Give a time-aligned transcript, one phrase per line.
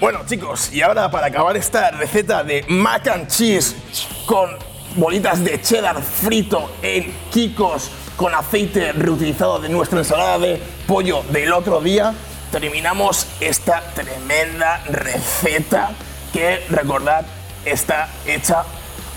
[0.00, 3.76] Bueno, chicos, y ahora para acabar esta receta de mac and cheese
[4.24, 4.56] con
[4.96, 11.52] bolitas de cheddar frito en Kikos con aceite reutilizado de nuestra ensalada de pollo del
[11.52, 12.14] otro día,
[12.50, 15.90] terminamos esta tremenda receta
[16.32, 17.26] que, recordad,
[17.66, 18.64] está hecha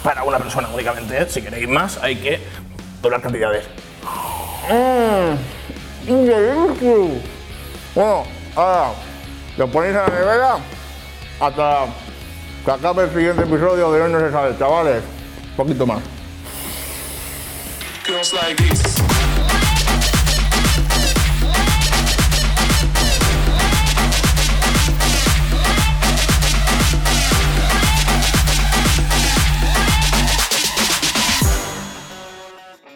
[0.04, 1.18] para una persona únicamente.
[1.18, 1.28] ¿eh?
[1.30, 2.42] Si queréis más, hay que
[3.02, 3.64] doblar cantidades.
[4.70, 5.38] ¡Mmm!
[7.96, 8.26] Bueno,
[8.58, 8.92] ahora
[9.58, 10.58] lo ponéis a la nevera
[11.40, 11.86] hasta
[12.66, 15.04] que acabe el siguiente episodio de Hoy No Se Sabe, chavales.
[15.52, 16.00] Un poquito más.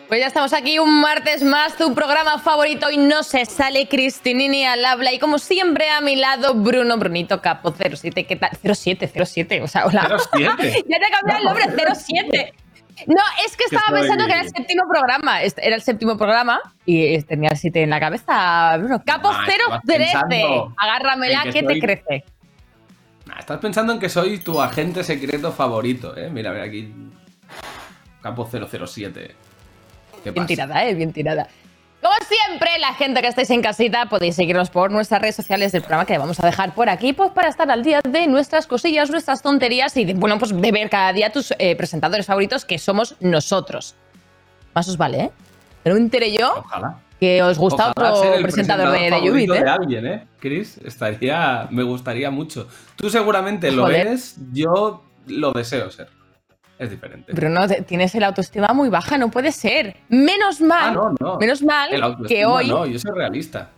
[0.08, 4.64] Pues ya estamos aquí un martes más, tu programa favorito y no se sale Cristinini
[4.66, 8.52] al habla y como siempre a mi lado Bruno Brunito Capo 07, ¿qué tal?
[8.64, 10.08] 07, 07, o sea, hola.
[10.32, 10.86] 07.
[10.88, 12.54] ya te he cambiado el nombre, 07.
[13.08, 16.62] No, es que estaba pensando que era el séptimo programa, Este- era el séptimo programa
[16.86, 18.78] y eh, tenía el 7 en la cabeza.
[18.78, 22.24] Bruno, Capo Ah, estabas 013, pensando agárramela que, que te crece.
[23.26, 26.30] Nah, estás pensando en que soy tu agente secreto favorito, ¿eh?
[26.31, 26.94] Mira, mira aquí.
[28.22, 29.36] Campo 007.
[30.28, 30.47] ¿Qué Bien pasa?
[30.47, 31.47] tirada, eh, bien tirada.
[32.02, 35.81] Como siempre, la gente que estáis en casita podéis seguirnos por nuestras redes sociales del
[35.81, 39.09] programa que vamos a dejar por aquí, pues para estar al día de nuestras cosillas,
[39.09, 42.78] nuestras tonterías y de, bueno, pues de ver cada día tus eh, presentadores favoritos que
[42.78, 43.95] somos nosotros.
[44.75, 45.31] Más os vale, ¿eh?
[45.81, 47.00] Pero me enteré yo Ojalá.
[47.19, 49.64] que os gusta Ojalá otro ser el presentador de, de favorito Yubit, ¿eh?
[49.64, 50.28] de alguien, ¿eh?
[50.39, 52.67] Chris, estaría, me gustaría mucho.
[52.95, 56.09] Tú seguramente lo eres, yo lo deseo ser.
[56.80, 57.33] Es diferente.
[57.33, 59.95] Bruno, tienes el autoestima muy baja, no puede ser.
[60.09, 61.38] Menos mal, ah, no, no.
[61.38, 63.72] menos mal El que hoy No, yo soy realista.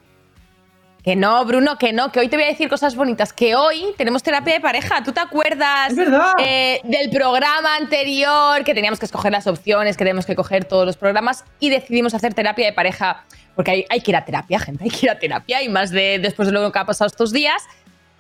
[1.04, 3.32] Que no, Bruno, que no, que hoy te voy a decir cosas bonitas.
[3.32, 5.02] Que hoy tenemos terapia de pareja.
[5.02, 5.94] ¿Tú te acuerdas
[6.40, 10.86] eh, del programa anterior que teníamos que escoger las opciones, que teníamos que coger todos
[10.86, 13.24] los programas y decidimos hacer terapia de pareja?
[13.56, 15.90] Porque hay, hay que ir a terapia, gente, hay que ir a terapia y más
[15.90, 17.64] de después de lo que ha pasado estos días.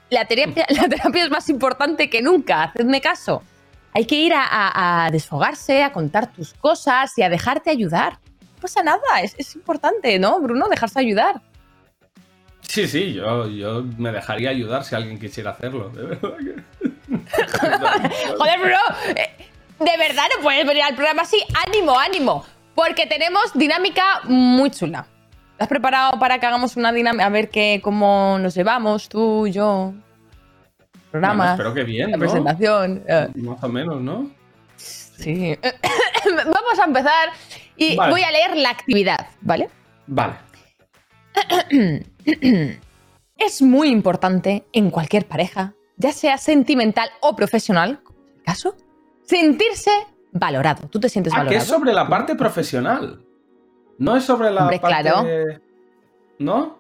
[0.09, 3.44] La terapia, la terapia es más importante que nunca, hacedme caso.
[3.94, 8.14] Hay que ir a, a- a desfogarse, a contar tus cosas y a dejarte ayudar.
[8.56, 10.68] No pasa nada, es, es importante, ¿no, Bruno?
[10.70, 11.42] Dejarse ayudar.
[12.62, 15.90] Sí, sí, yo, yo me dejaría ayudar si alguien quisiera hacerlo.
[15.90, 16.30] De verdad
[18.38, 18.78] Joder, bro.
[19.16, 19.30] eh,
[19.80, 21.42] De verdad no puedes venir al programa así.
[21.68, 22.46] Ánimo, ánimo.
[22.76, 25.06] Porque tenemos dinámica muy chula.
[25.54, 27.26] ¿Estás preparado para que hagamos una dinámica?
[27.26, 29.94] A ver qué, cómo nos llevamos, tú, yo.
[31.12, 31.52] Bueno, Programas.
[31.52, 32.20] espero que bien, la ¿no?
[32.20, 33.03] presentación.
[33.08, 34.30] eh, Más o menos, ¿no?
[34.78, 35.58] sí.
[36.46, 37.30] Vamos a empezar
[37.78, 38.12] y Vale.
[38.12, 39.69] voy a leer la actividad, ¿vale?
[40.08, 40.36] Vale.
[43.38, 48.02] Es muy importante en cualquier pareja, ya sea sentimental o profesional,
[48.46, 48.75] caso,
[49.24, 49.92] sentirse
[50.34, 50.90] valorado.
[50.90, 51.64] ¿Tú te sientes Ah, que valorado?
[51.64, 53.22] es sobre la parte profesional.
[53.98, 55.02] No es sobre la Hombre, parte.
[55.09, 55.25] claro.
[56.38, 56.80] ¿No?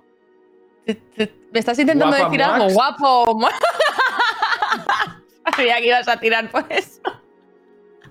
[0.85, 3.39] ¿Me estás intentando Guapa decir algo guapo?
[5.55, 7.01] Sabía que ibas a tirar por eso.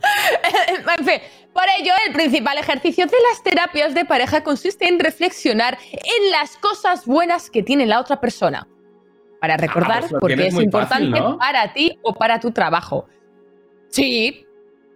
[0.98, 1.20] en fin,
[1.52, 6.56] por ello, el principal ejercicio de las terapias de pareja consiste en reflexionar en las
[6.56, 8.68] cosas buenas que tiene la otra persona.
[9.40, 11.38] Para recordar pues lo por qué tienes es importante fácil, ¿no?
[11.38, 13.08] para ti o para tu trabajo.
[13.88, 14.44] Sí,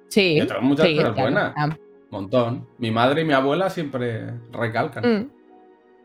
[0.08, 0.36] sí.
[0.38, 1.22] Yo tengo muchas sí, cosas claro.
[1.30, 1.52] buenas.
[1.56, 1.76] Ah,
[2.10, 2.68] Montón.
[2.78, 5.04] Mi madre y mi abuela siempre recalcan.
[5.04, 5.30] Mm.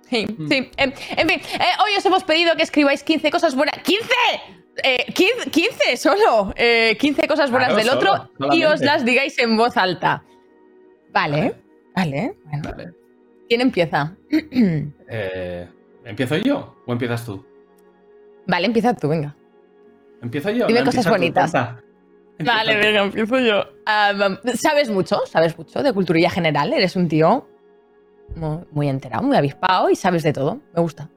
[0.09, 0.47] Sí, Mm.
[0.47, 0.71] sí.
[0.77, 3.75] En, en fin, eh, hoy os hemos pedido que escribáis 15 cosas buenas.
[3.83, 4.65] ¡15!
[4.83, 6.53] Eh, 15, 15 solo.
[6.55, 10.23] Eh, 15 cosas buenas Claro, del solo, otro y os las digáis en voz alta.
[11.11, 11.55] Vale,
[11.95, 12.37] vale.
[12.45, 12.93] Bueno, Vale.
[13.47, 14.15] ¿Quién empieza?
[15.09, 15.67] Eh,
[16.03, 17.45] ¿Empiezo yo o empiezas tú?
[18.45, 19.35] vale, empieza tú, venga.
[20.21, 20.67] ¿Empiezo yo?
[20.67, 21.51] Dime No, cosas bonitas.
[22.39, 23.63] Vale, venga, empiezo yo.
[24.55, 25.21] ¿Sabes mucho?
[25.25, 26.73] ¿Sabes mucho de culturilla general?
[26.73, 27.47] Eres un tío
[28.35, 30.59] muy, muy enterado, muy avispado y sabes de todo.
[30.75, 31.09] Me gusta.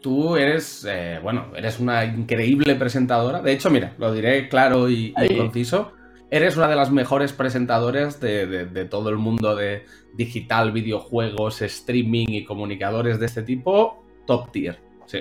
[0.00, 3.42] Tú eres, eh, bueno, eres una increíble presentadora.
[3.42, 5.92] De hecho, mira, lo diré claro y, conciso.
[6.30, 9.84] Eres una de las mejores presentadoras de, de- de todo el mundo de
[10.14, 14.04] digital, videojuegos, streaming y comunicadores de este tipo.
[14.26, 14.78] Top tier.
[15.06, 15.20] Sí.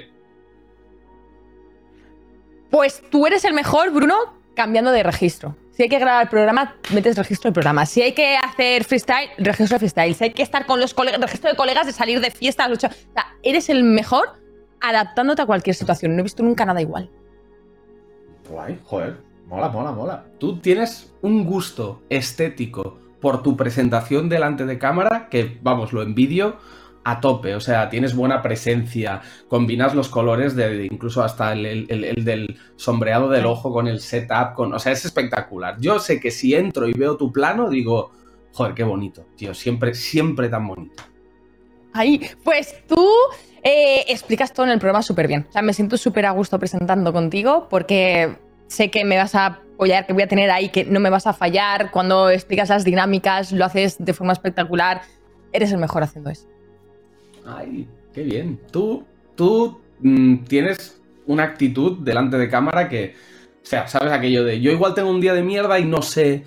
[2.69, 4.15] Pues tú eres el mejor, Bruno,
[4.55, 5.55] cambiando de registro.
[5.71, 7.85] Si hay que grabar el programa, metes registro del programa.
[7.85, 10.13] Si hay que hacer freestyle, registro de freestyle.
[10.15, 12.69] Si hay que estar con los colegas, registro de colegas, de salir de fiestas.
[12.69, 14.33] lucha- O sea, eres el mejor
[14.81, 16.13] adaptándote a cualquier situación.
[16.15, 17.09] No he visto nunca nada igual.
[18.49, 19.17] Guay, joder.
[19.47, 20.25] Mola, mola, mola.
[20.39, 26.57] Tú tienes un gusto estético por tu presentación delante de cámara que, vamos, lo envidio
[27.05, 31.87] a tope, o sea, tienes buena presencia, combinas los colores de, incluso hasta el, el-
[31.89, 35.77] el- el del sombreado del ojo con el setup, con, o sea, es espectacular.
[35.79, 38.11] Yo sé que si entro y veo tu plano, digo,
[38.51, 41.01] joder, qué bonito, tío, siempre, siempre tan bonito.
[41.93, 43.07] Ahí, pues tú
[43.63, 45.45] eh, explicas todo en el programa súper bien.
[45.49, 48.35] O sea, me siento súper a gusto presentando contigo porque
[48.67, 51.27] sé que me vas a apoyar, que voy a tener ahí, que no me vas
[51.27, 51.91] a fallar.
[51.91, 55.01] Cuando explicas las dinámicas, lo haces de forma espectacular.
[55.53, 56.47] Eres el mejor haciendo eso.
[57.45, 58.59] Ay, qué bien.
[58.71, 59.05] Tú,
[59.35, 63.13] tú mm, tienes una actitud delante de cámara que,
[63.63, 66.43] o sea, sabes aquello de, yo igual tengo un día de mierda y no sé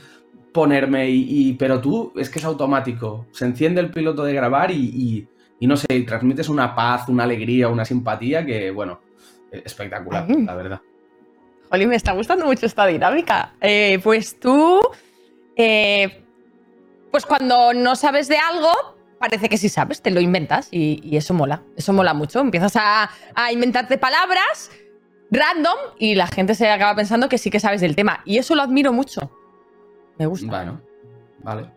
[0.53, 3.27] ponerme, y, pero tú es que es automático.
[3.33, 5.29] Se enciende el piloto de grabar y-
[5.61, 9.01] y no sé, y transmites una paz, una alegría, una simpatía que, bueno,
[9.53, 10.43] eh, espectacular, Ay.
[10.45, 10.81] la verdad.
[11.71, 13.53] Oli, me está gustando mucho esta dinámica.
[13.61, 14.81] Eh, pues tú,
[15.55, 16.25] eh,
[17.12, 18.71] pues cuando no sabes de algo,
[19.21, 22.41] parece que sí sabes, te lo inventas y, y eso mola, eso mola mucho.
[22.41, 24.71] Empiezas a, a inventarte palabras
[25.31, 28.21] random y la gente se acaba pensando que sí que sabes del tema.
[28.25, 29.31] Y eso lo admiro mucho.
[30.19, 30.47] Me gusta.
[30.47, 30.81] Bueno,
[31.45, 31.71] vale.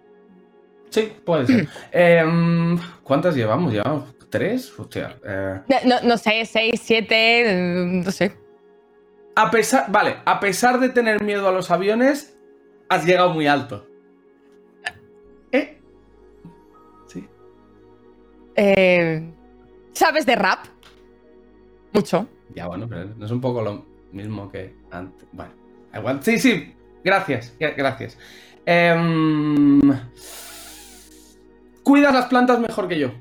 [0.94, 1.68] Sí, puede ser.
[1.92, 3.74] Em, ¿Cuántas llevamos?
[3.74, 4.72] ¿Llevamos tres?
[4.78, 5.18] Hostia.
[5.26, 5.60] eh.
[5.86, 8.36] No, no sé, seis, siete, eh, no sé.
[9.36, 12.38] A pesar, vale, a pesar de tener miedo a los aviones,
[12.90, 13.88] has llegado muy alto.
[15.52, 15.80] ¿Eh?
[17.08, 17.28] Sí.
[18.56, 19.34] Eh,
[19.94, 20.66] ¿Sabes de rap?
[21.92, 22.28] Mucho.
[22.54, 25.28] Ya, bueno, pero no es un poco lo mismo que antes.
[25.32, 25.54] Bueno,
[25.96, 26.20] igual.
[26.24, 26.76] Sí, sí.
[27.04, 28.18] Gracias, gra- gracias.
[28.66, 29.82] Em,
[31.84, 33.12] Cuidas las plantas mejor que yo.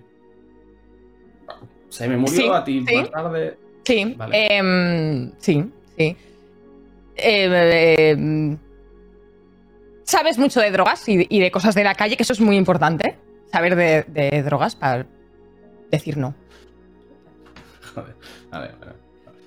[1.89, 2.97] Se me murió Sí, a ti sí.
[2.97, 3.59] más tarde.
[3.85, 4.47] Sí, Vale.
[4.57, 6.17] em, sí, sí.
[7.17, 8.57] Eh, em,
[10.05, 12.57] sabes mucho de drogas y, y de cosas de la calle, que eso es muy
[12.57, 13.19] importante.
[13.51, 15.07] Saber de, de drogas para
[15.91, 16.35] decir no.
[17.95, 18.15] Joder,
[18.51, 18.77] vale, vale,
[19.27, 19.39] vale.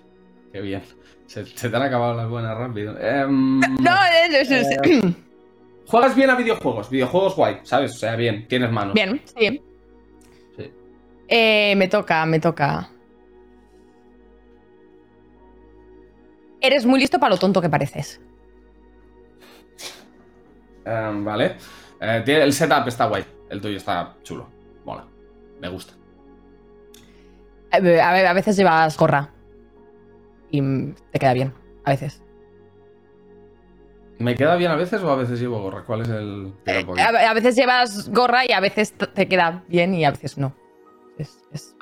[0.51, 0.83] Qué bien.
[1.25, 2.95] Se, se te han acabado las buenas rápido.
[2.99, 5.15] Em, No, eh, no, no, no,
[5.87, 7.91] Juegas bien a videojuegos, videojuegos guay, ¿sabes?
[7.93, 8.93] O sea, bien, tienes manos.
[8.93, 9.61] Bien, sí.
[10.57, 10.73] Sí.
[11.27, 12.89] Eh, me toca, me toca.
[16.59, 18.19] Eres muy listo para lo tonto que pareces.
[20.85, 21.57] Em, vale.
[22.01, 23.23] Eh, el setup está guay.
[23.49, 24.49] El tuyo está chulo.
[24.83, 25.05] Mola.
[25.59, 25.93] Me gusta.
[27.71, 29.31] Eh, A, veces llevas gorra.
[30.49, 30.61] Y
[31.11, 31.53] te queda bien.
[31.83, 32.24] A veces.
[34.19, 35.83] ¿Me queda bien a veces o a veces llevo gorra?
[35.83, 36.99] ¿Cuál es el aquí?
[36.99, 40.53] A, a veces llevas gorra y a veces te queda bien y a veces no.
[41.17, 41.75] Es- es-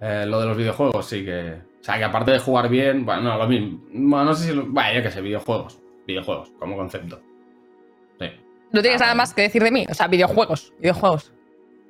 [0.00, 1.52] Eh, lo de los videojuegos, sí que.
[1.80, 3.78] O sea, que aparte de jugar bien, bueno, no, lo mismo.
[3.92, 4.52] Bueno, no sé si.
[4.54, 4.66] Lo...
[4.66, 5.78] Bueno, yo qué sé, videojuegos.
[6.06, 7.20] Videojuegos, como concepto.
[8.20, 8.26] Sí.
[8.72, 9.22] No tienes Ah, nada bueno.
[9.22, 9.86] más que decir de mí.
[9.90, 10.72] O sea, videojuegos.
[10.78, 11.32] Videojuegos.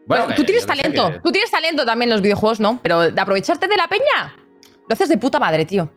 [0.06, 1.12] Bueno, Pero tú tienes no sé talento.
[1.12, 2.78] que- Tú tienes talento también en los videojuegos, ¿no?
[2.82, 4.36] Pero de aprovecharte de la peña.
[4.88, 5.90] Lo haces de puta madre, tío.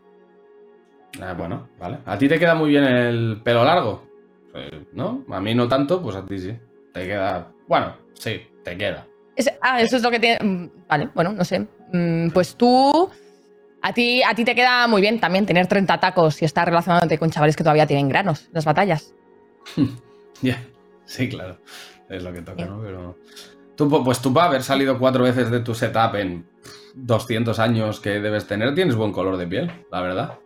[1.20, 1.98] Ah, bueno, vale.
[2.06, 4.06] ¿A ti te queda muy bien el pelo largo?
[4.54, 5.24] Eh, ¿No?
[5.30, 6.56] A mí no tanto, pues a ti sí.
[6.92, 7.50] Te queda.
[7.66, 9.06] Bueno, sí, te queda.
[9.36, 10.38] Es- ah, eso es lo que tiene.
[10.44, 11.66] mm, Vale, bueno, no sé.
[11.92, 13.10] Mm, Pues tú.
[13.80, 17.16] A ti, a ti te queda muy bien también tener 30 tacos y estar relacionándote
[17.16, 19.14] con chavales que todavía tienen granos en las batallas.
[20.42, 20.62] Ya,
[21.04, 21.58] sí, claro.
[22.08, 22.80] Es lo que toca, ¿no?
[22.80, 23.16] Pero.
[23.76, 26.46] Tú, po- pues tú, para haber salido cuatro veces de tu setup en
[26.94, 30.38] 200 años que debes tener, tienes buen color de piel, la verdad.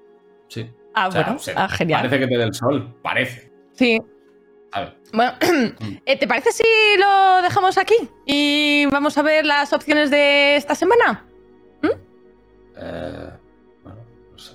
[0.52, 0.70] Sí.
[0.94, 1.38] Ah, O sea, bueno.
[1.38, 2.00] se- ah, genial.
[2.02, 3.50] Parece que te dé el sol, parece.
[3.72, 3.98] Sí.
[4.72, 4.90] ¿sabes?
[5.12, 5.32] Bueno,
[6.06, 6.62] eh, ¿te parece si
[6.98, 7.94] lo dejamos aquí?
[8.26, 11.24] Y vamos a ver las opciones de esta semana.
[12.76, 13.30] Eh,
[13.82, 13.98] bueno,
[14.32, 14.52] no sé.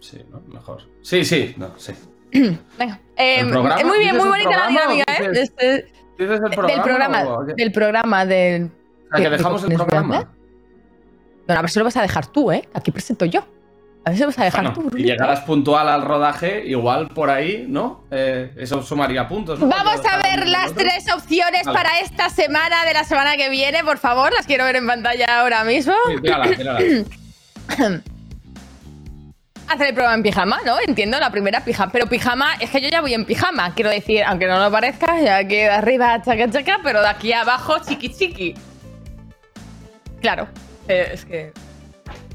[0.00, 0.40] Sí, ¿no?
[0.52, 0.82] Mejor.
[1.02, 1.92] Sí, sí, no, sí.
[2.32, 3.00] Venga.
[3.16, 5.28] Eh, eh, muy bien, ¿Dices muy bonita la dinámica, ¿eh?
[5.30, 6.72] dices- Este- ¿Dices el programa?
[6.74, 7.24] del programa.
[7.24, 7.44] o?
[7.44, 8.64] Del programa del.
[8.64, 10.34] O sea, que ¿Qué- dejamos el a programa.
[11.48, 12.68] No, a ver si lo vas a dejar tú, ¿eh?
[12.74, 13.40] Aquí presento yo.
[14.04, 15.08] A ver si vas a dejar Bueno, si Brunito.
[15.08, 18.04] llegaras puntual al rodaje, igual por ahí, ¿no?
[18.10, 19.60] Eh, eso sumaría puntos.
[19.60, 19.68] ¿no?
[19.68, 21.76] Vamos a ver las tres opciones Vale.
[21.76, 24.32] para esta semana de la semana que viene, por favor.
[24.32, 25.92] Las quiero ver en pantalla ahora mismo.
[26.08, 26.78] Sí, tírala, tírala.
[29.68, 30.76] Hacer el programa en pijama, ¿no?
[30.84, 31.92] Entiendo, la primera pijama.
[31.92, 33.72] Pero pijama, es que yo ya voy en pijama.
[33.74, 37.32] Quiero decir, aunque no lo parezca, ya aquí de arriba chaca chaca, pero de aquí
[37.32, 38.54] abajo chiqui chiqui.
[40.20, 40.48] Claro,
[40.88, 41.52] eh, es que.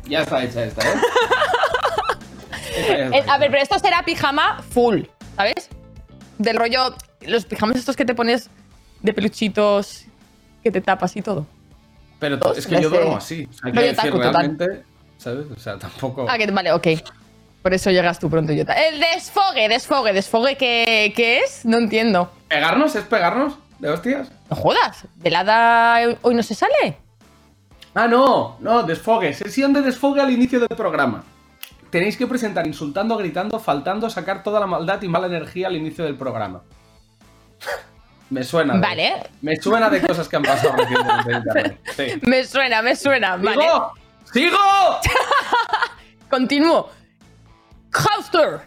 [0.07, 0.93] Ya está hecha esta, ¿eh?
[2.77, 5.03] Esta ya está Eh, a ver, pero esto será pijama full,
[5.35, 5.69] ¿sabes?
[6.37, 8.49] Del rollo, los pijamas estos que te pones
[9.01, 10.05] de peluchitos,
[10.63, 11.45] que te tapas y todo.
[12.19, 13.47] Pero es que yo duermo así.
[13.49, 14.33] O sea, decir, taco total.
[14.33, 14.83] realmente,
[15.17, 15.45] ¿sabes?
[15.55, 16.25] O sea, tampoco...
[16.29, 16.87] Ah, que vale, ok.
[17.61, 18.73] Por eso llegas tú pronto, Jota.
[18.73, 21.65] El desfogue, desfogue, desfogue, ¿qué, qué es?
[21.65, 22.31] No entiendo.
[22.47, 22.95] ¿Pegarnos?
[22.95, 23.57] ¿Es pegarnos?
[23.79, 24.29] ¿De hostias?
[24.49, 26.97] No jodas, velada hoy no se sale.
[27.95, 29.33] Ah, no, no, desfogue.
[29.33, 31.23] Sesión de desfogue al inicio del programa.
[31.89, 36.03] Tenéis que presentar insultando, gritando, faltando, sacar toda la maldad y mala energía al inicio
[36.03, 36.61] del programa.
[38.29, 38.73] me suena.
[38.73, 39.13] de- Vale.
[39.41, 41.79] me suena de cosas que han pasado recientemente en internet.
[41.95, 42.03] Sí.
[42.23, 43.37] Me suena, me suena.
[43.37, 43.61] Vale.
[43.63, 43.93] ¡Sigo!
[44.33, 44.57] ¡Sigo!
[46.29, 46.89] Continúo.
[47.91, 48.61] House Tour.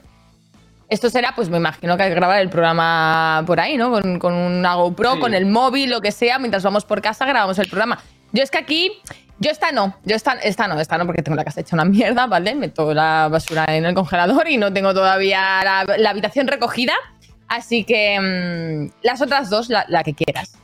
[0.89, 3.91] Esto será, pues me imagino que hay que grabar el programa por ahí, ¿no?
[3.91, 5.21] Con, con una GoPro, Sí.
[5.21, 7.99] con el móvil, lo que sea, mientras vamos por casa grabamos el programa.
[8.33, 8.93] Yo es que aquí,
[9.39, 11.85] yo esta no, yo esta, esta no, esta no, porque tengo la casa hecha una
[11.85, 12.55] mierda, ¿vale?
[12.55, 16.93] Meto la basura en el congelador y no tengo todavía la, la habitación recogida.
[17.49, 18.19] Así que
[18.91, 20.59] mm, las otras dos, la, la que quieras.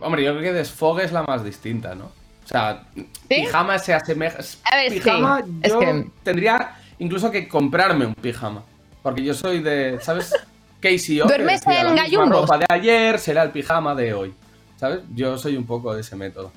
[0.00, 2.04] Hombre, yo creo que desfogue es la más distinta, ¿no?
[2.06, 2.84] O sea,
[3.28, 4.38] pijama se asemeja.
[4.70, 8.62] A ver, sí, pijama, es yo que- tendría incluso que comprarme un pijama.
[9.02, 10.32] Porque yo soy de, ¿sabes?
[10.80, 12.42] Casey O, ¿Duermes en gallumbos?
[12.42, 14.34] ropa de ayer será el pijama de hoy.
[14.76, 15.00] ¿Sabes?
[15.14, 16.50] Yo soy un poco de ese método.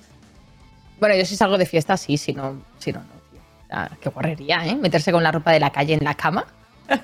[1.00, 3.40] Bueno, yo si salgo de fiesta, sí, si no, si no, no, tío.
[3.72, 4.76] Ah, qué guarrería, ¿eh?
[4.76, 6.46] Meterse con la ropa de la calle en la cama.
[6.88, 7.00] qué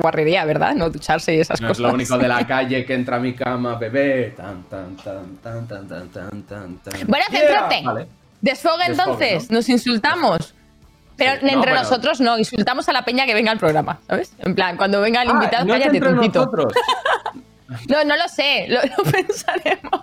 [0.00, 0.74] guarrería, ¿verdad?
[0.74, 1.82] No ducharse y esas No es cosas.
[1.90, 4.32] lo único de la calle que entra a mi cama, bebé.
[4.34, 7.06] Tan, tan, tan, tan, tan, tan, tan, tan, tan.
[7.06, 7.40] Bueno, Yeah.
[7.40, 7.82] céntrate.
[7.84, 8.06] Vale.
[8.40, 9.56] Desfogue Desfogue, entonces, ¿no?
[9.58, 10.54] nos insultamos.
[11.16, 11.82] Pero Sí, no, entre bueno.
[11.82, 14.32] nosotros no, insultamos a la peña que venga al programa, ¿sabes?
[14.38, 16.38] En plan, cuando venga el Ah, invitado, no es cállate, entre tontito.
[16.46, 16.72] nosotros.
[17.88, 20.02] No, no lo sé, lo, lo pensaremos.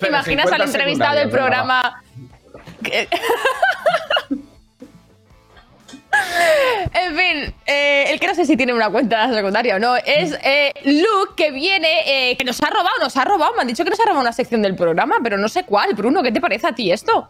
[0.00, 2.02] ¿Te imaginas al 50 entrevistado del programa?
[6.92, 10.36] en fin, eh, el que no sé si tiene una cuenta secundaria o no, es
[10.42, 13.84] eh, Luke que viene, eh, que nos ha robado, nos ha robado, me han dicho
[13.84, 15.94] que nos ha robado una sección del programa, pero no sé cuál.
[15.94, 17.28] Bruno, ¿qué te parece a ti esto?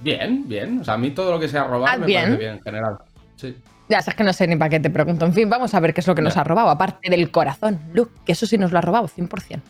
[0.00, 0.80] Bien, bien.
[0.80, 2.22] O sea, a mí todo lo que sea robar Ah, me bien.
[2.24, 2.98] parece bien en general.
[3.36, 3.56] Sí.
[3.88, 5.24] Ya sabes que no sé ni para qué te pregunto.
[5.26, 7.80] En fin, vamos a ver qué es lo que nos ha robado, aparte del corazón.
[7.92, 9.60] Luke, que eso sí nos lo ha robado, 100%.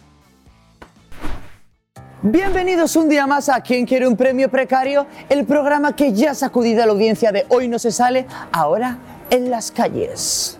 [2.23, 5.07] Bienvenidos un día más a ¿Quién quiere un premio precario?
[5.29, 8.99] El programa que ya ha sacudido a la audiencia de Hoy no se sale, ahora
[9.31, 10.59] en las calles.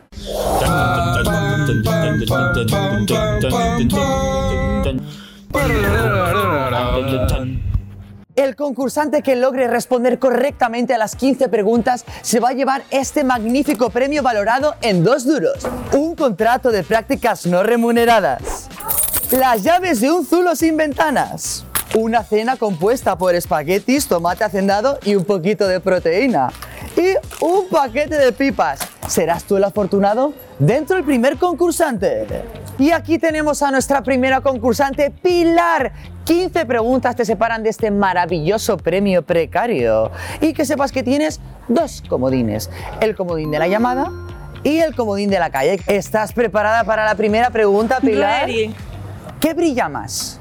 [8.37, 13.25] El concursante que logre responder correctamente a las 15 preguntas se va a llevar este
[13.25, 15.67] magnífico premio valorado en dos duros.
[15.93, 18.69] Un contrato de prácticas no remuneradas.
[19.31, 21.65] Las llaves de un zulo sin ventanas.
[21.95, 26.51] Una cena compuesta por espaguetis, tomate hacendado y un poquito de proteína.
[26.97, 28.81] Y un paquete de pipas.
[29.07, 30.33] ¿Serás tú el afortunado?
[30.59, 32.27] Dentro el primer concursante.
[32.79, 35.93] Y aquí tenemos a nuestra primera concursante, Pilar.
[36.25, 40.11] 15 preguntas te separan de este maravilloso premio precario.
[40.41, 42.71] Y que sepas que tienes dos comodines.
[43.01, 44.11] El comodín de la llamada
[44.63, 45.79] y el comodín de la calle.
[45.87, 48.47] ¿Estás preparada para la primera pregunta, Pilar?
[48.47, 48.75] Ready.
[49.39, 50.41] ¿Qué brilla más?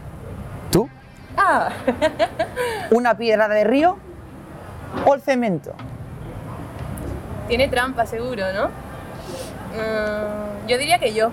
[0.72, 0.90] ¿Tú?
[1.38, 1.70] Ah,
[2.92, 3.98] ¿Una piedra de río
[5.06, 5.74] o el cemento?
[7.48, 8.68] Tiene trampa seguro, ¿no?
[9.76, 11.32] Mm, yo diría que yo.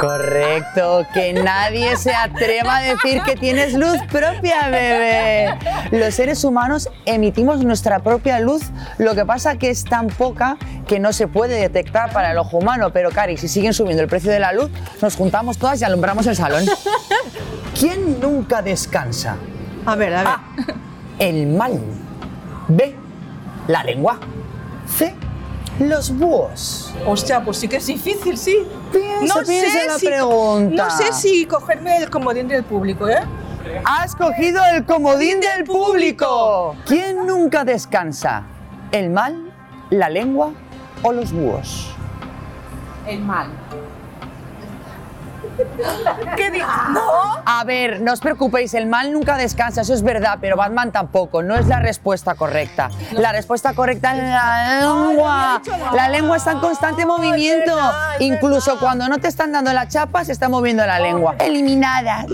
[0.00, 5.58] Correcto, que nadie se atreva a decir que tienes luz propia, bebé.
[5.90, 8.62] Los seres humanos emitimos nuestra propia luz,
[8.96, 12.56] lo que pasa que es tan poca que no se puede detectar para el ojo
[12.56, 12.90] humano.
[12.94, 14.70] Pero, Cari, si siguen subiendo el precio de la luz,
[15.02, 16.64] nos juntamos todas y alumbramos el salón.
[17.78, 19.36] ¿Quién nunca descansa?
[19.84, 20.28] A ver, a ver.
[20.28, 20.40] A.
[21.18, 21.78] El mal.
[22.68, 22.96] B.
[23.68, 24.18] La lengua.
[24.96, 25.14] C.
[25.78, 26.92] Los búhos.
[27.06, 28.66] Hostia, pues sí que es difícil, sí.
[28.92, 30.84] Piensa, no piensa sé la si, pregunta.
[30.84, 33.22] No sé si cogerme el comodín del público, ¿eh?
[33.84, 36.76] Has cogido el comodín del público.
[36.86, 38.42] ¿Quién nunca descansa?
[38.92, 39.52] ¿El mal,
[39.90, 40.52] la lengua
[41.02, 41.94] o los búhos?
[43.06, 43.48] El mal.
[46.36, 46.66] ¿Qué dices?
[46.92, 47.00] ¡No!
[47.44, 51.42] A ver, no os preocupéis, el mal nunca descansa, eso es verdad, pero Batman tampoco,
[51.42, 52.90] no es la respuesta correcta.
[53.12, 55.62] La respuesta correcta es la lengua.
[55.92, 57.74] La lengua está en constante movimiento.
[58.20, 61.36] Incluso cuando no te están dando la chapa, se está moviendo la lengua.
[61.38, 62.24] Eliminada.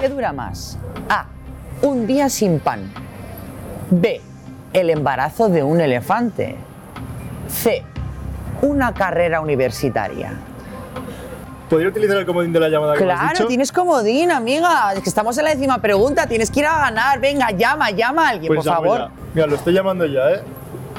[0.00, 0.78] ¿Qué dura más?
[1.08, 1.26] A.
[1.82, 2.92] Un día sin pan.
[3.90, 4.20] B.
[4.72, 6.56] El embarazo de un elefante.
[7.48, 7.84] C.
[8.62, 10.32] Una carrera universitaria.
[11.68, 13.46] ¿Podría utilizar el comodín de la llamada que me has Claro, dicho?
[13.48, 14.92] tienes comodín, amiga.
[14.94, 16.26] Es que estamos en la décima pregunta.
[16.26, 17.20] Tienes que ir a ganar.
[17.20, 18.98] Venga, llama, llama a alguien, Pues por llamo favor.
[19.00, 19.10] ya.
[19.34, 20.42] Mira, lo estoy llamando ya, ¿eh?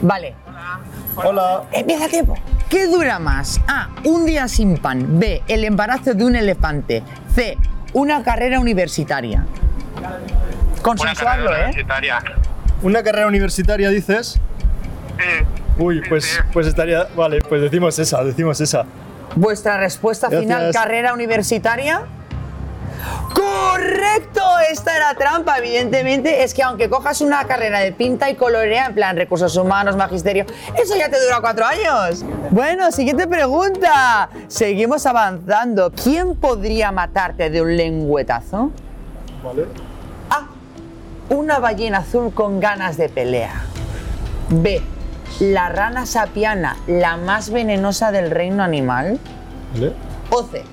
[0.01, 0.36] Vale.
[1.15, 1.63] Hola.
[1.72, 2.36] Empieza el tiempo.
[2.69, 3.62] ¿Qué dura más?
[3.67, 3.89] A.
[4.03, 5.19] Un día sin pan.
[5.19, 5.43] B.
[5.48, 7.03] El embarazo de un elefante.
[7.34, 7.57] C.
[7.93, 9.45] Una carrera universitaria.
[10.81, 11.60] Consensuarlo, ¿eh?
[11.65, 12.19] universitaria.
[12.81, 14.39] ¿Una carrera universitaria dices?
[15.17, 15.45] Sí.
[15.77, 17.07] Uy, pues, pues estaría...
[17.15, 18.86] Vale, pues decimos esa, decimos esa.
[19.36, 22.04] ¿Vuestra respuesta final, carrera universitaria?
[23.34, 24.42] ¡Correcto!
[24.72, 26.44] Esta era trampa, evidentemente.
[26.44, 30.46] Es que aunque cojas una carrera de pinta y colorea, en plan recursos humanos, magisterio,
[30.82, 32.24] eso ya te dura cuatro años.
[32.50, 34.30] Bueno, siguiente pregunta.
[34.48, 35.92] Seguimos avanzando.
[35.92, 38.72] ¿Quién podría matarte de un lengüetazo?
[39.44, 39.65] Vale.
[40.30, 40.48] A.
[41.30, 43.65] Una ballena azul con ganas de pelea.
[44.50, 44.82] B.
[45.39, 49.20] La rana sapiana, la más venenosa del reino animal.
[49.74, 49.94] Vale.
[50.30, 50.63] O C.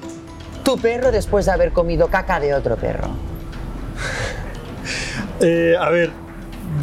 [0.62, 3.08] Tu perro después de haber comido caca de otro perro.
[5.44, 6.10] Eh, a ver,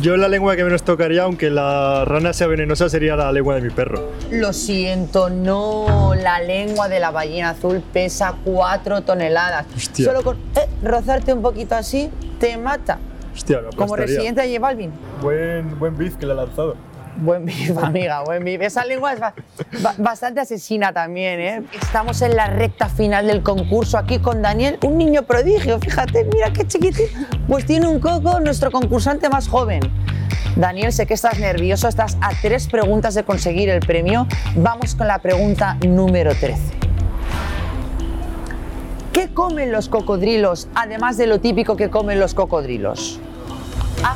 [0.01, 3.61] yo la lengua que menos tocaría, aunque la rana sea venenosa, sería la lengua de
[3.61, 4.11] mi perro.
[4.31, 6.13] Lo siento, no.
[6.13, 9.65] La lengua de la ballena azul pesa 4 toneladas.
[9.75, 10.05] Hostia.
[10.05, 12.09] Solo con eh, rozarte un poquito así
[12.39, 12.99] te mata.
[13.33, 14.91] Hostia, Como residente de Balvin.
[15.21, 16.75] Buen, buen beef que le ha lanzado.
[17.17, 18.61] Buen beef, amiga, buen beef.
[18.61, 19.33] Esa lengua es ba-
[19.81, 21.63] ba- bastante asesina también, ¿eh?
[21.81, 26.51] Estamos en la recta final del concurso aquí con Daniel, un niño prodigio, fíjate, mira
[26.53, 27.07] qué chiquitín.
[27.47, 29.81] Pues tiene un coco, nuestro concursante más joven.
[30.55, 34.27] Daniel, sé que estás nervioso, estás a tres preguntas de conseguir el premio.
[34.55, 36.57] Vamos con la pregunta número 13.
[39.13, 43.19] ¿Qué comen los cocodrilos, además de lo típico que comen los cocodrilos?
[44.03, 44.15] A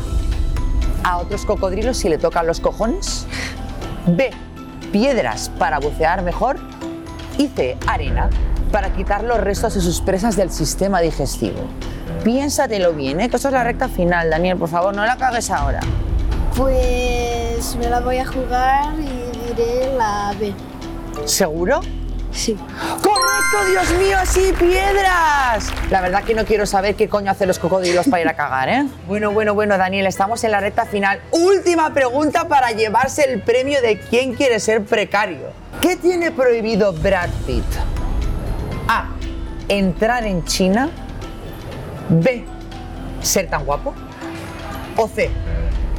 [1.03, 3.25] a otros cocodrilos si le tocan los cojones.
[4.07, 4.31] B.
[4.91, 6.57] Piedras para bucear mejor.
[7.38, 7.77] Y C.
[7.88, 8.29] Arena
[8.74, 11.60] para quitar los restos de sus presas del sistema digestivo.
[12.24, 13.29] Piénsatelo bien, ¿eh?
[13.29, 14.57] que esto es la recta final, Daniel.
[14.57, 15.79] Por favor, no la cagues ahora.
[16.57, 20.53] Pues me la voy a jugar y diré la B.
[21.25, 21.81] ¿Seguro?
[22.34, 22.58] Sí.
[23.02, 24.18] ¡Correcto, Dios mío!
[24.25, 25.72] ¡Sí, piedras!
[25.92, 28.70] La verdad que no quiero saber qué coño hacen los cocodrilos para ir a cagar,
[28.70, 28.86] ¿eh?
[29.08, 31.22] Bueno, bueno, bueno, Daniel, estamos en la recta final.
[31.32, 35.52] Última pregunta para llevarse el premio de quién quiere ser precario.
[35.82, 37.63] ¿Qué tiene prohibido Brad Pitt?
[38.88, 39.10] A.
[39.68, 40.90] Entrar en China.
[42.10, 42.46] B.
[43.22, 43.94] Ser tan guapo.
[44.98, 45.30] O C.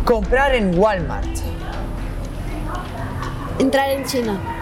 [0.05, 1.29] Comprar en Walmart.
[3.59, 4.54] Entrar en China.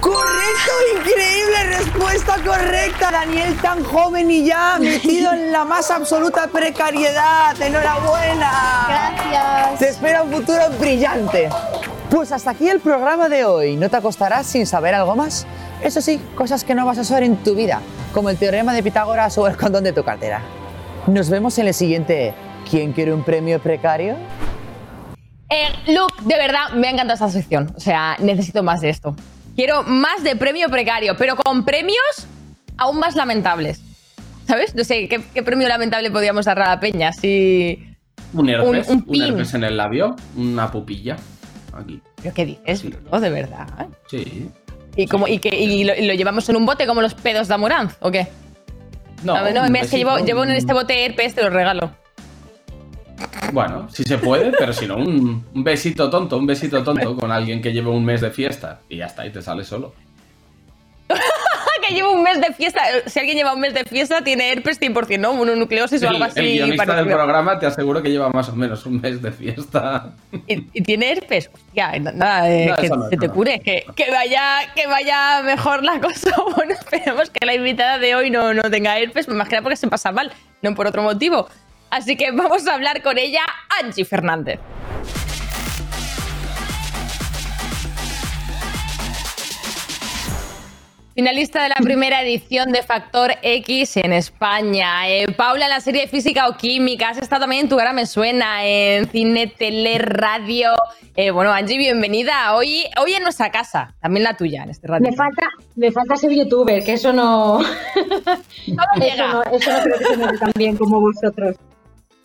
[0.00, 0.72] ¡Correcto!
[0.96, 3.10] ¡Increíble respuesta correcta!
[3.10, 7.60] Daniel tan joven y ya metido en la más absoluta precariedad.
[7.60, 8.86] ¡Enhorabuena!
[8.88, 9.78] Gracias.
[9.78, 11.48] Te espera un futuro brillante.
[12.10, 13.76] Pues hasta aquí el programa de hoy.
[13.76, 15.46] ¿No te acostarás sin saber algo más?
[15.82, 17.80] Eso sí, cosas que no vas a saber en tu vida,
[18.12, 20.42] como el teorema de Pitágoras o el condón de tu cartera.
[21.06, 22.34] Nos vemos en el siguiente
[22.70, 24.14] ¿Quién quiere un premio precario?
[25.48, 27.72] Eh, Luke, de verdad, me ha encantado esta sección.
[27.76, 29.16] O sea, necesito más de esto.
[29.56, 31.96] Quiero más de premio precario, pero con premios
[32.76, 33.82] aún más lamentables.
[34.46, 34.74] ¿Sabes?
[34.74, 37.12] No sé, ¿qué, qué premio lamentable podríamos dar a la peña?
[37.12, 37.86] Si...
[38.32, 39.22] Un herpes, Un- un, un pin.
[39.22, 41.16] herpes en el labio, una pupilla.
[41.72, 42.00] Aquí.
[42.22, 42.88] ¿Pero qué dices, Sí.
[43.08, 43.20] bro?
[43.20, 43.66] De verdad.
[44.08, 44.48] Sí.
[44.96, 47.96] ¿Y, como, y, que, y lo, llevamos en un bote como los pedos de Amoranz?
[48.00, 48.26] ¿O qué?
[49.22, 51.94] No, no, un es que llevo, llevo en este bote herpes, te lo regalo.
[53.52, 57.32] Bueno, si se puede, pero si no, un, un besito tonto, un besito tonto con
[57.32, 58.80] alguien que lleve un mes de fiesta.
[58.88, 59.92] Y ya está, y te sale solo.
[61.88, 62.80] que llevo un mes de fiesta.
[63.06, 65.34] Si alguien lleva un mes de fiesta, tiene herpes 100%, ¿no?
[65.34, 66.40] Mononucleosis o El, algo el así.
[66.40, 67.16] guionista del parecido.
[67.16, 70.12] programa te aseguro que lleva más o menos un mes de fiesta.
[70.46, 71.50] ¿Y, y tiene herpes?
[71.52, 73.32] Hostia, nada, eh, No, que no, se te no.
[73.34, 76.30] cure, que, que vaya, que vaya mejor la cosa.
[76.54, 79.76] Bueno, esperemos que la invitada de hoy no, no tenga herpes, más que nada porque
[79.76, 80.30] se pasa mal,
[80.62, 81.48] no por otro motivo.
[81.90, 83.42] Así que vamos a hablar con ella,
[83.82, 84.60] Angie Fernández.
[91.14, 95.10] Finalista de la primera edición de Factor X en España.
[95.10, 97.10] Eh, Paula, en la serie de Física o Química.
[97.10, 100.70] Has estado también en Tu Cara Me Suena, en cine, tele, radio.
[101.16, 102.54] Eh, bueno, Angie, bienvenida.
[102.54, 105.10] Hoy, hoy en nuestra casa, también la tuya, en este radio.
[105.10, 107.60] Me falta, me falta ser youtuber, que eso no.
[108.70, 111.56] Eso, no eso no creo que se me bien como vosotros.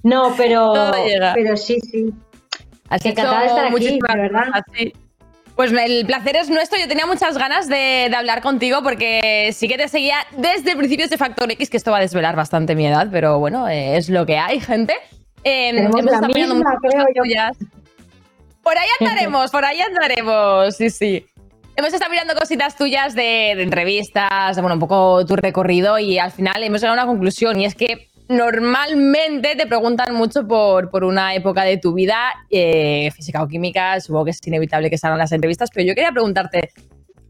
[0.06, 0.72] No, pero.
[0.74, 1.34] Todo llega.
[1.34, 2.14] Pero sí, sí.
[2.92, 4.46] Hecho encantada de estar aquí, de verdad.
[5.56, 6.78] Pues el placer es nuestro.
[6.80, 11.10] Yo tenía muchas ganas de, de hablar contigo porque sí que te seguía desde principios
[11.10, 14.10] de Factor X, que esto va a desvelar bastante mi edad, pero bueno, eh, es
[14.10, 14.94] lo que hay, gente.
[15.44, 17.24] Eh, hemos la estado misma, creo yo.
[18.62, 21.26] Por ahí andaremos, por ahí andaremos, sí, sí.
[21.78, 26.20] Hemos estado mirando cositas tuyas de, de entrevistas, de, bueno, un poco tu recorrido y
[26.20, 30.90] al final hemos llegado a una conclusión y es que normalmente te preguntan mucho por,
[30.90, 34.98] por una época de tu vida, eh, física o química, supongo que es inevitable que
[34.98, 36.72] salgan las entrevistas, pero yo quería preguntarte,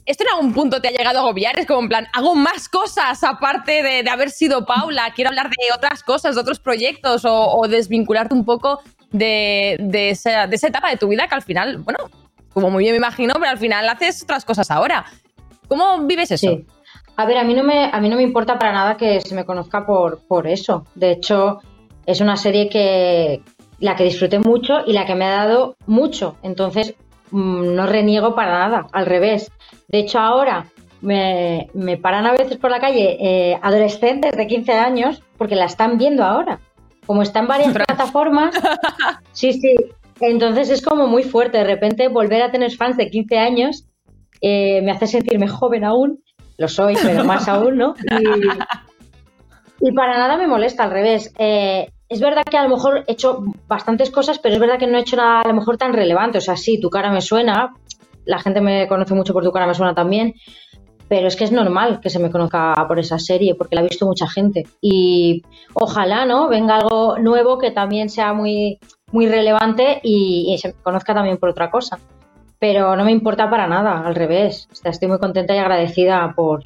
[0.05, 1.59] ¿esto en algún punto te ha llegado a agobiar?
[1.59, 5.49] Es como en plan, hago más cosas aparte de, de haber sido Paula, quiero hablar
[5.49, 8.81] de otras cosas, de otros proyectos o, desvincularte un poco
[9.11, 11.99] de, de esa, de esa etapa de tu vida que al final, bueno,
[12.53, 15.05] como muy bien me imagino, pero al final haces otras cosas ahora.
[15.67, 16.61] ¿Cómo vives eso?
[17.17, 19.35] A ver, a mí no me, a mí no me importa para nada que se
[19.35, 20.85] me conozca por, por eso.
[20.95, 21.59] De hecho,
[22.05, 23.41] es una serie que
[23.79, 26.35] la que disfruté mucho y la que me ha dado mucho.
[26.43, 26.95] Entonces,
[27.31, 29.51] mm, no reniego para nada, al revés.
[29.87, 30.65] De hecho, ahora
[31.01, 35.65] me, me paran a veces por la calle eh, adolescentes de 15 años porque la
[35.65, 36.59] están viendo ahora.
[37.05, 38.55] Como está en varias plataformas,
[39.31, 39.75] sí, sí.
[40.19, 41.59] Entonces es como muy fuerte.
[41.59, 43.85] De repente volver a tener fans de 15 años
[44.41, 46.23] eh, me hace sentirme joven aún.
[46.57, 47.95] Lo soy, pero más aún, ¿no?
[48.19, 51.33] Y, y para nada me molesta, al revés.
[51.37, 54.87] Eh, es verdad que a lo mejor he hecho bastantes cosas, pero es verdad que
[54.87, 56.37] no he hecho nada a lo mejor tan relevante.
[56.37, 57.73] O sea, sí, tu cara me suena,
[58.25, 60.33] la gente me conoce mucho por tu cara me suena también,
[61.07, 63.85] pero es que es normal que se me conozca por esa serie, porque la ha
[63.85, 64.63] visto mucha gente.
[64.81, 66.47] Y ojalá, ¿no?
[66.47, 68.79] Venga algo nuevo que también sea muy,
[69.11, 71.99] muy relevante y, y se me conozca también por otra cosa.
[72.67, 74.67] Pero no me importa para nada, al revés.
[74.71, 76.63] O sea, estoy muy contenta y agradecida por,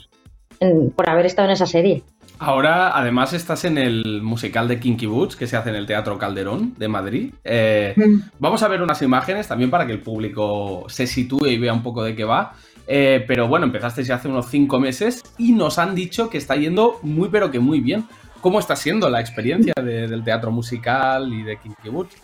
[0.62, 2.04] en- por haber estado en esa serie.
[2.40, 6.18] Ahora, además, estás en el musical de Kinky Boots, que se hace en el Teatro
[6.18, 7.34] Calderón de Madrid.
[7.44, 7.94] Eh,
[8.40, 11.84] vamos a ver unas imágenes también para que el público se sitúe y vea un
[11.84, 12.54] poco de qué va.
[12.88, 16.56] Eh, pero bueno, empezaste ya hace unos cinco meses y nos han dicho que está
[16.56, 18.06] yendo muy, pero que muy bien.
[18.40, 22.16] ¿Cómo está siendo la experiencia de- del teatro musical y de Kinky Boots?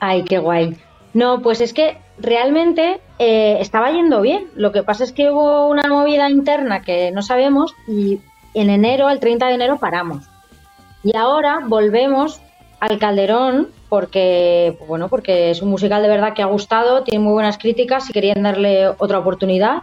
[0.00, 0.74] Ay, qué guay.
[1.18, 4.46] No, pues es que realmente eh, estaba yendo bien.
[4.54, 8.20] Lo que pasa es que hubo una movida interna que no sabemos y
[8.54, 10.28] en enero, el 30 de enero, paramos.
[11.02, 12.40] Y ahora volvemos
[12.78, 17.32] al Calderón porque, bueno, porque es un musical de verdad que ha gustado, tiene muy
[17.32, 19.78] buenas críticas y querían darle otra oportunidad.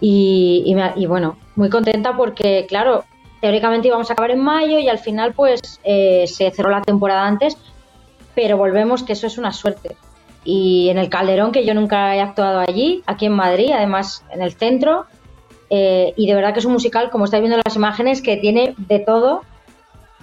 [0.00, 3.04] Y, y bueno, muy contenta porque, claro,
[3.42, 7.26] teóricamente íbamos a acabar en mayo y al final pues eh, se cerró la temporada
[7.26, 7.58] antes,
[8.34, 9.94] pero volvemos que eso es una suerte.
[10.44, 14.42] Y en el Calderón, que yo nunca he actuado allí, aquí en Madrid, además en
[14.42, 15.06] el centro,
[15.70, 18.36] eh, y de verdad que es un musical, como estáis viendo en las imágenes, que
[18.36, 19.42] tiene de todo.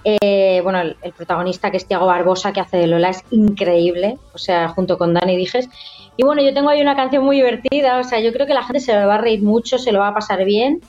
[0.04, 4.18] Eh, bueno, el, el protagonista, que es Tiago Barbosa, que hace de Lola, es increíble,
[4.32, 5.68] o sea, junto con Dani Dijes.
[6.16, 8.62] Y bueno, yo tengo ahí una canción muy divertida, o sea, yo creo que la
[8.62, 10.80] gente se lo va a reír mucho, se lo va a pasar bien.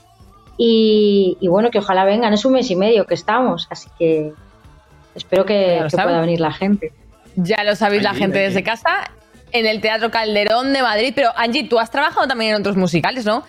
[0.56, 4.32] Y, y bueno, que ojalá vengan, es un mes y medio que estamos, así que
[5.14, 6.92] espero que, pueda venir la gente.
[7.36, 8.48] Ya lo sabéis la gente allí.
[8.48, 9.10] desde casa,
[9.52, 11.12] en el Teatro Calderón de Madrid.
[11.14, 13.44] Pero Angie, tú has trabajado también en otros musicales, ¿no?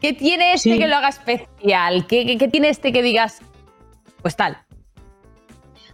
[0.00, 0.78] ¿Qué tiene este Sí.
[0.78, 2.06] que lo haga especial?
[2.06, 3.40] ¿Qué, qué, qué tiene este que digas,
[4.22, 4.56] pues tal?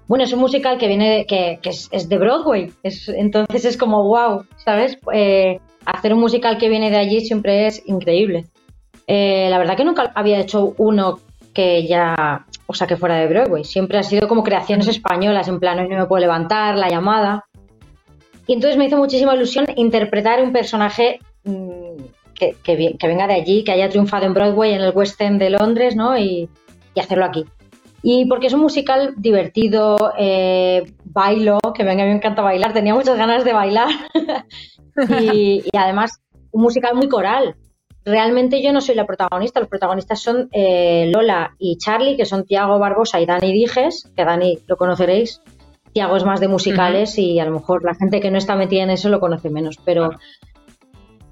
[0.09, 3.65] Bueno, es un musical que viene de, que, que es, es de Broadway, es, entonces
[3.65, 4.99] es como wow, ¿sabes?
[5.13, 8.45] Eh, hacer un musical que viene de allí siempre es increíble.
[9.09, 11.19] Eh, la verdad que nunca había hecho uno
[11.53, 13.65] que ya, o sea, que fuera de Broadway.
[13.65, 17.46] Siempre ha sido como creaciones españolas, en plan, hoy no me puedo levantar, la llamada.
[18.47, 21.97] Y entonces me hizo muchísima ilusión interpretar un personaje mm,
[22.35, 25.97] que, venga de allí, que haya triunfado en Broadway, en el West End de Londres,
[25.97, 26.17] ¿no?
[26.17, 26.49] Y,
[26.95, 27.45] y hacerlo aquí.
[28.03, 33.45] Y porque es un musical divertido, eh, bailo, que me encanta bailar, tenía muchas ganas
[33.45, 33.89] de bailar.
[35.21, 36.21] y, y además,
[36.53, 37.57] un musical muy coral.
[38.05, 42.45] Realmente yo no soy la protagonista, los protagonistas son eh, Lola y Charlie, que son
[42.45, 45.43] Tiago Barbosa y Dani Dijes, que Dani lo conoceréis.
[45.97, 48.83] Tiago es más de musicales y a lo mejor la gente que no está metida
[48.83, 50.11] en eso lo conoce menos, pero,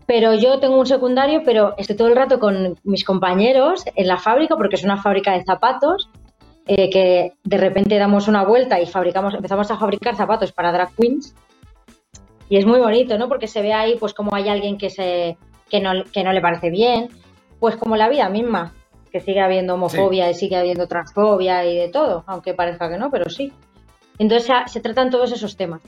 [0.07, 4.17] pero yo tengo un secundario, pero estoy todo el rato con mis compañeros en la
[4.17, 6.09] fábrica, porque es una fábrica de zapatos,
[6.67, 10.95] eh, que de repente damos una vuelta y fabricamos, empezamos a fabricar zapatos para drag
[10.97, 11.35] queens.
[12.49, 13.29] Y es muy bonito, ¿no?
[13.29, 15.37] Porque se ve ahí, pues, como hay alguien que, se,
[15.69, 17.11] que, no, que no le parece bien,
[17.61, 18.73] pues como la vida misma,
[19.13, 23.11] que sigue habiendo homofobia y sigue habiendo transfobia y de todo, aunque parezca que no,
[23.11, 23.53] pero sí.
[24.19, 25.83] Entonces se, tratan todos esos temas.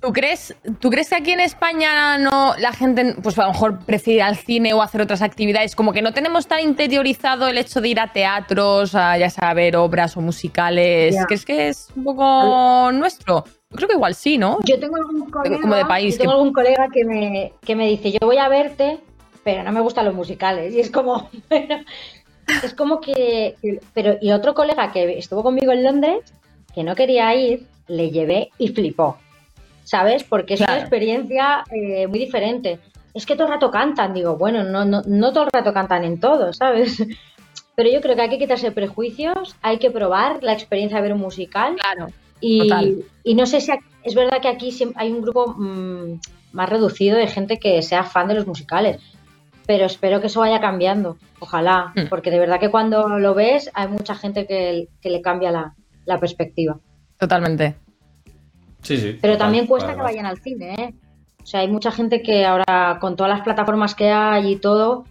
[0.00, 3.80] ¿Tú crees, ¿Tú crees que aquí en España no la gente, pues a lo mejor
[3.80, 5.74] prefiere ir al cine o hacer otras actividades?
[5.74, 9.50] Como que no tenemos tan interiorizado el hecho de ir a teatros, a ya sea
[9.50, 11.16] a ver obras o musicales.
[11.16, 11.24] Ya.
[11.26, 13.44] ¿Crees que es un poco nuestro?
[13.70, 14.58] Yo creo que igual sí, ¿no?
[14.64, 17.74] Yo tengo algún colega, como de país, yo tengo que- algún colega que me, que
[17.74, 19.00] me dice, yo voy a verte,
[19.42, 20.72] pero no me gustan los musicales.
[20.74, 21.78] Y es como, bueno,
[22.62, 23.56] es como que-
[23.94, 26.20] pero y otro colega que estuvo conmigo en Londres,
[26.74, 29.18] que no quería ir, le llevé y flipó.
[29.84, 30.22] ¿Sabes?
[30.24, 30.80] Porque es una Claro.
[30.82, 32.78] experiencia eh, muy diferente.
[33.14, 36.04] Es que todo el rato cantan, digo, bueno, no, no, no todo el rato cantan
[36.04, 37.02] en todo, ¿sabes?
[37.74, 41.12] Pero yo creo que hay que quitarse prejuicios, hay que probar la experiencia de ver
[41.14, 41.76] un musical.
[41.76, 42.12] Claro.
[42.40, 42.68] Y,
[43.24, 43.72] y no sé si
[44.04, 46.20] es verdad que aquí hay un grupo mm,
[46.52, 49.00] más reducido de gente que sea fan de los musicales,
[49.66, 52.08] pero espero que eso vaya cambiando, ojalá, Mm.
[52.08, 55.74] porque de verdad que cuando lo ves hay mucha gente que, que le cambia la,
[56.08, 56.78] la perspectiva.
[57.18, 57.76] Totalmente.
[58.82, 59.18] Sí, sí.
[59.20, 60.94] Pero total, también cuesta que vayan al cine, ¿eh?
[61.42, 65.04] O sea, hay mucha gente que ahora con todas las plataformas que hay y todo,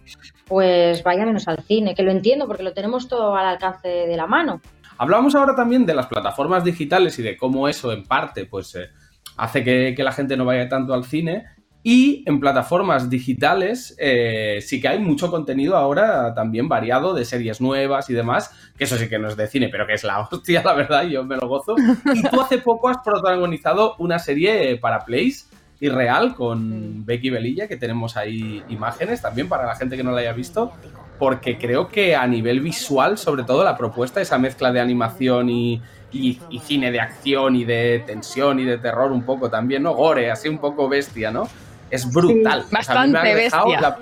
[0.46, 4.16] pues vaya menos al cine, que lo entiendo porque lo tenemos todo al alcance de
[4.16, 4.60] la mano.
[4.98, 8.88] Hablamos ahora también de las plataformas digitales y de cómo eso en parte pues eh,
[9.36, 11.46] hace que, que la gente no vaya tanto al cine.
[11.90, 17.62] Y en plataformas digitales eh, sí que hay mucho contenido ahora también variado de series
[17.62, 20.20] nuevas y demás, que eso sí que no es de cine, pero que es la
[20.30, 21.76] hostia, la verdad, yo me lo gozo.
[22.14, 25.46] Y tú hace poco has protagonizado una serie para Place
[25.80, 30.12] y Real con Becky Belilla, que tenemos ahí imágenes también para la gente que no
[30.12, 30.70] la haya visto,
[31.18, 35.80] porque creo que a nivel visual, sobre todo la propuesta, esa mezcla de animación y,
[36.12, 39.94] y- y cine de acción y de tensión y de terror un poco también, ¿no?
[39.94, 41.48] Gore, así un poco bestia, ¿no?
[41.90, 42.64] Es brutal.
[42.66, 43.80] O sea, a mí me ha Bastante dejado bestia.
[43.80, 43.98] la-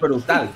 [0.00, 0.48] Brutal.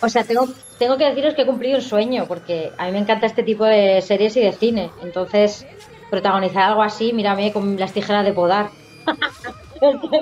[0.00, 2.98] O sea, tengo, tengo que deciros que he cumplido un sueño, porque a mí me
[2.98, 4.90] encanta este tipo de series y de cine.
[5.02, 5.66] Entonces,
[6.10, 8.70] protagonizar algo así, mírame con las tijeras de podar.
[9.80, 10.20] es, que,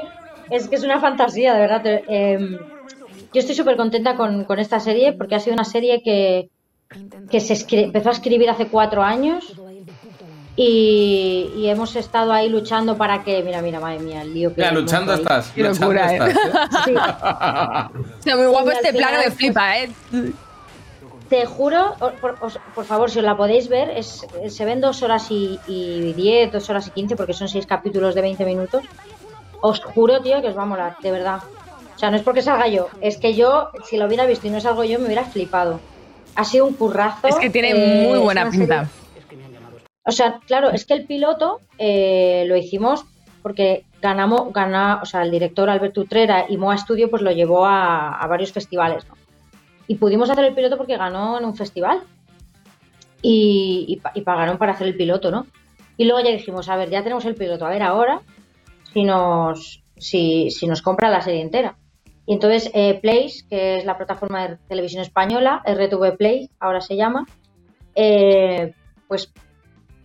[0.56, 1.82] es que es una fantasía, de verdad.
[2.08, 2.58] em,
[3.32, 6.48] yo estoy súper contenta con, con esta serie, porque ha sido una serie que,
[7.30, 9.54] que se escri- empezó a escribir hace cuatro años.
[10.54, 14.60] Y, y hemos estado ahí luchando para que, mira, mira, madre mía, el lío que
[14.60, 15.50] Mira, luchando estás.
[15.54, 16.18] Qué luchando locura, ¿eh?
[16.32, 16.94] estás, ¿eh?
[18.24, 18.30] Sí.
[18.36, 19.90] Muy guapo Y este plano me flipa, ¿eh?
[21.30, 25.02] Te juro, por, os- por favor, si os la podéis ver, es, se ven dos
[25.02, 28.84] horas y, y diez, dos horas y quince, porque son seis capítulos de 20 minutos.
[29.62, 31.38] Os juro, tío, que os va a molar, de verdad.
[31.96, 34.50] O sea, no es porque salga yo, es que yo, si lo hubiera visto y
[34.50, 35.80] no salgo yo, me hubiera flipado.
[36.34, 37.28] Ha sido un currazo.
[37.28, 38.88] Es que tiene eh, muy es buena serie- pinta.
[40.04, 43.04] O sea, claro, es que el piloto eh, lo hicimos
[43.42, 47.66] porque ganamos, gana, o sea, el director Alberto Utrera y Moa Studio pues lo llevó
[47.66, 49.14] a, varios festivales, ¿no?
[49.88, 52.00] Y pudimos hacer el piloto porque ganó en un festival.
[53.24, 55.46] Y, y pagaron para hacer el piloto, ¿no?
[55.96, 58.20] Y luego ya dijimos, a ver, ya tenemos el piloto, a ver ahora
[58.92, 61.76] si nos, si, si nos compra la serie entera.
[62.26, 66.96] Y entonces eh, Place, que es la plataforma de televisión española, RTV Play, ahora se
[66.96, 67.26] llama,
[67.94, 68.74] eh,
[69.08, 69.32] pues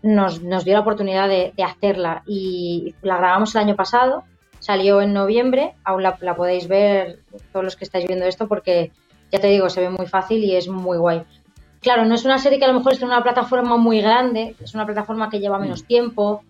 [0.01, 4.23] nos, nos dio la oportunidad de, de hacerla y la grabamos el año pasado,
[4.59, 7.19] salió en noviembre, aún la, la podéis ver
[7.51, 8.91] todos los que estáis viendo esto porque
[9.31, 11.23] ya te digo, se ve muy fácil y es muy guay.
[11.81, 14.55] Claro, no es una serie que a lo mejor esté en una plataforma muy grande,
[14.61, 16.43] es una plataforma que lleva menos tiempo,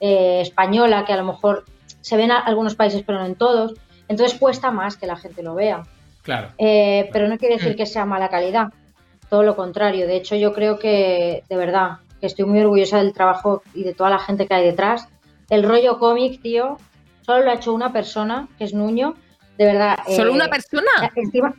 [0.00, 1.64] eh, española, que a lo mejor
[2.00, 3.74] se ven en algunos países pero no en todos,
[4.08, 5.84] entonces cuesta más que la gente lo vea.
[6.22, 6.48] Claro.
[6.58, 8.72] Eh, pero no quiere decir que sea mala calidad,
[9.28, 10.06] todo lo contrario.
[10.06, 13.94] De hecho, yo creo que, de verdad, que estoy muy orgullosa del trabajo y de
[13.94, 15.08] toda la gente que hay detrás.
[15.50, 16.78] El rollo cómic, tío,
[17.22, 19.16] solo lo ha hecho una persona, que es Nuño,
[19.58, 19.98] de verdad.
[20.06, 20.88] ¿Solo eh, una persona?
[21.16, 21.52] Encima,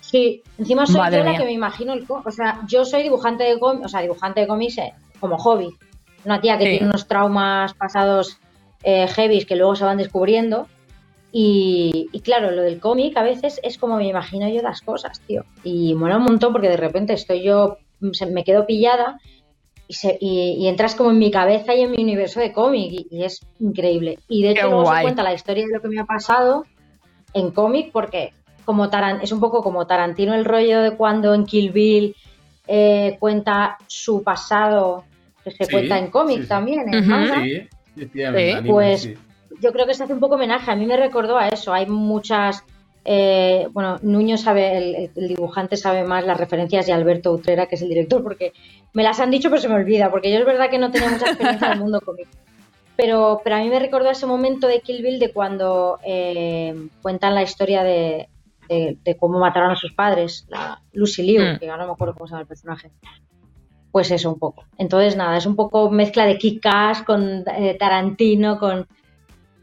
[0.00, 1.38] sí, encima soy Madre yo la mía.
[1.40, 4.46] que me imagino el O sea, yo soy dibujante de cómics, o sea, dibujante de
[4.46, 5.68] cómics eh, como hobby.
[6.24, 6.70] Una tía que Sí.
[6.70, 8.38] tiene unos traumas pasados
[8.84, 10.68] eh, heavies que luego se van descubriendo.
[11.32, 15.20] Y, y claro, lo del cómic a veces es como me imagino yo las cosas,
[15.26, 15.44] tío.
[15.64, 19.18] Y mola un montón porque de repente estoy yo, me quedo pillada
[19.88, 22.90] y, se- y- y entras como en mi cabeza y en mi universo de cómic
[22.92, 24.18] y, y es increíble.
[24.28, 26.64] Y de hecho luego se cuenta la historia de lo que me ha pasado
[27.32, 28.32] en cómic porque
[28.64, 32.16] como Taran es un poco como Tarantino el rollo de cuando en Kill Bill
[32.66, 35.04] eh, cuenta su pasado
[35.44, 36.48] que se Sí, cuenta en cómic sí, sí.
[36.48, 37.42] también manga.
[37.42, 39.14] Sí, sí, sí, en anime, Pues sí.
[39.60, 40.70] yo creo que se hace un poco homenaje.
[40.70, 41.74] A mí me recordó a eso.
[41.74, 42.64] Hay muchas.
[43.04, 47.74] Eh, bueno, Nuño sabe, el, el dibujante sabe más las referencias y Alberto Utrera, que
[47.76, 48.52] es el director, porque
[48.94, 51.10] me las han dicho, pero se me olvida, porque yo es verdad que no tenía
[51.10, 52.28] mucha experiencia en el mundo cómic.
[52.96, 57.34] Pero, pero a mí me recordó ese momento de Kill Bill de cuando eh, cuentan
[57.34, 58.28] la historia de,
[58.68, 61.58] de- de cómo mataron a sus padres, la Lucy Liu, Mm.
[61.58, 62.90] que ahora no me acuerdo cómo se llama el personaje.
[63.90, 64.64] Pues eso, un poco.
[64.78, 68.86] Entonces, nada, es un poco mezcla de Kick-Ass con eh, Tarantino, con.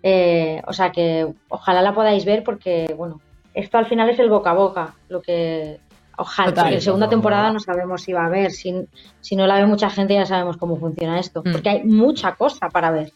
[0.04, 3.22] eh, o sea que ojalá la podáis ver porque, bueno,
[3.54, 4.96] esto al final es el boca a boca.
[5.10, 5.80] Lo que.
[6.18, 6.64] Ojalá, Total.
[6.66, 8.52] porque en segunda temporada no sabemos si va a haber.
[8.52, 8.74] Si,
[9.22, 11.42] si no la ve mucha gente, ya sabemos cómo funciona esto.
[11.44, 11.52] Mm.
[11.52, 13.12] Porque hay mucha cosa para ver.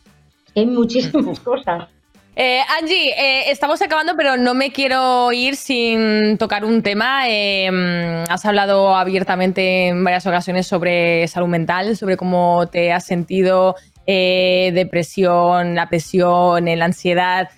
[0.55, 1.89] Hay muchísimas cosas.
[2.37, 7.29] Eh, Angie, eh, estamos acabando, pero no me quiero ir sin tocar un tema.
[7.29, 13.05] Eh, mm, has hablado abiertamente en varias ocasiones sobre salud mental, sobre cómo te has
[13.05, 17.49] sentido, eh, depresión, la presión, la ansiedad.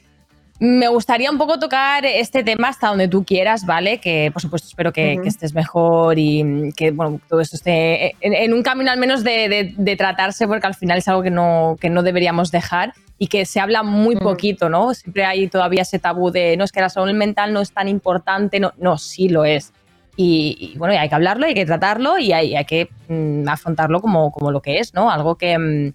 [0.59, 3.99] Me gustaría un poco tocar este tema hasta donde tú quieras, ¿vale?
[3.99, 8.53] Que por supuesto espero que, estés mejor y que bueno, todo esto esté en, en
[8.53, 11.77] un camino al menos de, de- de tratarse, porque al final es algo que no,
[11.79, 14.95] que no deberíamos dejar y que se habla muy poquito, ¿no?
[14.95, 17.87] Siempre hay todavía ese tabú de no es que la salud mental no es tan
[17.87, 19.73] importante, no, no sí lo es.
[20.15, 23.47] Y, y, bueno, y hay que hablarlo, hay que tratarlo y hay, hay que mm,
[23.47, 25.11] afrontarlo como, como lo que es, ¿no?
[25.11, 25.93] Algo que, mm,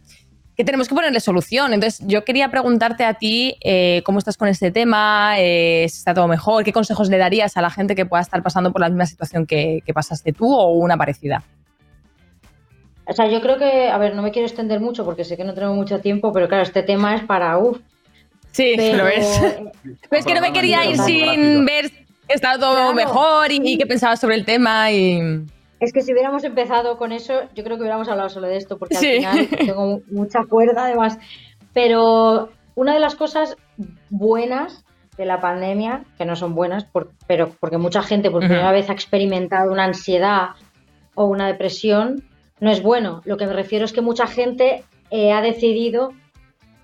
[0.63, 1.75] que tenemos que ponerle solución.
[1.75, 6.15] Entonces, yo quería preguntarte a ti eh, cómo estás con este tema, eh, si está
[6.15, 8.89] todo mejor, qué consejos le darías a la gente que pueda estar pasando por la
[8.89, 11.43] misma situación que, que pasaste tú o una parecida.
[13.07, 15.43] O sea, yo creo que, a ver, no me quiero extender mucho porque sé que
[15.43, 17.79] no tenemos mucho tiempo, pero claro, este tema es para uff.
[18.53, 19.41] Sí, Pero- lo es.
[19.41, 19.71] Pero
[20.13, 22.95] es que no me quería ir sin ver que estaba todo Claro.
[22.95, 25.43] mejor y, y qué pensabas sobre el tema y...
[25.85, 28.79] Es que si hubiéramos empezado con eso, yo creo que hubiéramos hablado solo de esto,
[28.79, 29.25] porque Sí.
[29.25, 31.19] al final tengo mucha cuerda además.
[31.73, 33.57] Pero una de las cosas
[34.11, 34.85] buenas
[35.17, 38.89] de la pandemia, que no son buenas, por- pero porque mucha gente por primera vez
[38.91, 40.51] ha experimentado una ansiedad
[41.15, 42.23] o una depresión,
[42.61, 43.21] no es bueno.
[43.25, 46.13] Lo que me refiero es que mucha gente eh, ha decidido,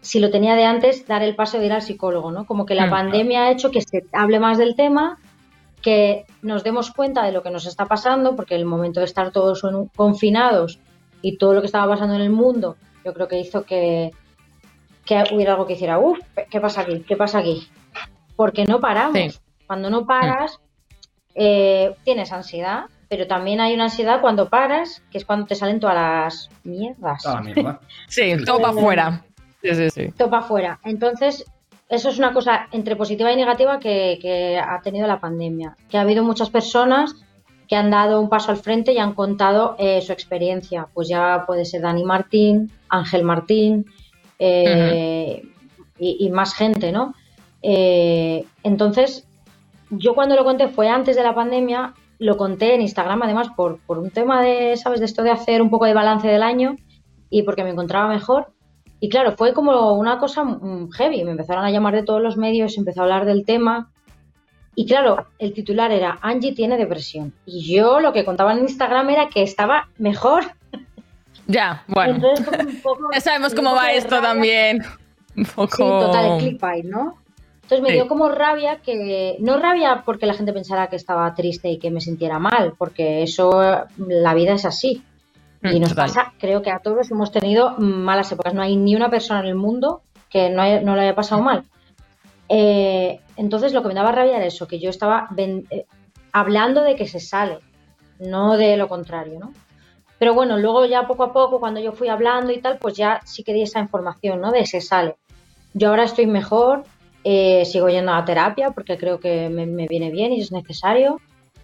[0.00, 2.44] si lo tenía de antes, dar el paso de ir al psicólogo, ¿no?
[2.46, 2.90] Como que la Mm.
[2.90, 5.18] pandemia ha hecho que se hable más del tema,
[5.82, 9.30] que nos demos cuenta de lo que nos está pasando, porque el momento de estar
[9.32, 10.78] todos en- confinados
[11.22, 14.10] y todo lo que estaba pasando en el mundo, yo creo que hizo que,
[15.04, 16.18] que hubiera algo que hiciera, uff,
[16.50, 17.00] ¿qué pasa aquí?
[17.06, 17.68] ¿Qué pasa aquí?
[18.36, 19.16] Porque no paramos.
[19.18, 19.38] Sí.
[19.66, 20.58] Cuando no paras,
[21.34, 25.80] eh, tienes ansiedad, pero también hay una ansiedad cuando paras, que es cuando te salen
[25.80, 27.22] todas las mierdas.
[27.22, 27.80] Toda la mierda.
[28.08, 29.24] Sí, todo para afuera.
[29.62, 30.12] Sí, sí, sí.
[30.16, 30.80] Todo para afuera.
[30.84, 31.44] Entonces,
[31.88, 35.76] eso es una cosa entre positiva y negativa que, ha tenido la pandemia.
[35.88, 37.14] Que ha habido muchas personas
[37.66, 40.88] que han dado un paso al frente y han contado eh, su experiencia.
[40.92, 43.86] Pues ya puede ser Dani Martín, Ángel Martín
[44.38, 45.42] eh,
[45.98, 47.14] y, y más gente, ¿no?
[47.62, 49.26] Eh, entonces,
[49.90, 53.80] yo cuando lo conté fue antes de la pandemia, lo conté en Instagram además por,
[53.80, 55.00] por un tema de, ¿sabes?
[55.00, 56.76] De esto de hacer un poco de balance del año
[57.30, 58.52] y porque me encontraba mejor.
[59.00, 61.24] Y claro, fue como una cosa mm, heavy.
[61.24, 63.90] Me empezaron a llamar de todos los medios, empezó a hablar del tema.
[64.74, 67.32] Y claro, el titular era Angie tiene depresión.
[67.46, 70.44] Y yo lo que contaba en Instagram era que estaba mejor.
[71.50, 72.16] Ya, bueno.
[72.16, 74.28] Entonces, fue un poco- Ya sabemos cómo va esto rabia.
[74.28, 74.82] también.
[75.34, 75.76] Un poco...
[75.76, 77.14] Sí, total, el clickbait, ¿no?
[77.62, 77.94] Entonces me Sí.
[77.94, 81.90] dio como rabia que, no rabia porque la gente pensara que estaba triste y que
[81.90, 83.50] me sintiera mal, porque eso,
[83.96, 85.02] la vida es así.
[85.62, 86.06] Y nos total.
[86.08, 88.54] pasa, creo que a todos hemos tenido malas épocas.
[88.54, 91.42] No hay ni una persona en el mundo que no, haya- no lo haya pasado
[91.42, 91.64] mal.
[92.48, 95.86] Eh, entonces lo que me daba rabia era eso, que yo estaba eh,
[96.32, 97.58] hablando de que se sale,
[98.18, 99.52] no de lo contrario, ¿no?
[100.18, 103.20] Pero bueno, luego ya poco a poco, cuando yo fui hablando y tal, pues ya
[103.24, 104.50] sí que di esa información, ¿no?
[104.50, 105.16] De se sale.
[105.74, 106.84] Yo ahora estoy mejor,
[107.22, 111.20] eh, sigo yendo a terapia porque creo que me, me viene bien y es necesario.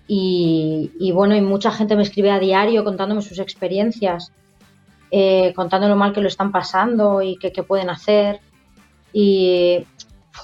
[0.06, 4.32] Y, bueno, y mucha gente me escribe a diario contándome sus experiencias,
[5.10, 8.40] eh, contando lo mal que lo están pasando y qué pueden hacer.
[9.12, 9.86] Y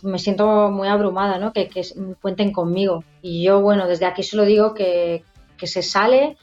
[0.02, 1.52] me siento muy abrumada, ¿no?
[1.52, 1.82] Que, que
[2.20, 3.04] cuenten conmigo.
[3.22, 5.24] Y yo, bueno, desde aquí solo digo que,
[5.58, 6.36] que se sale,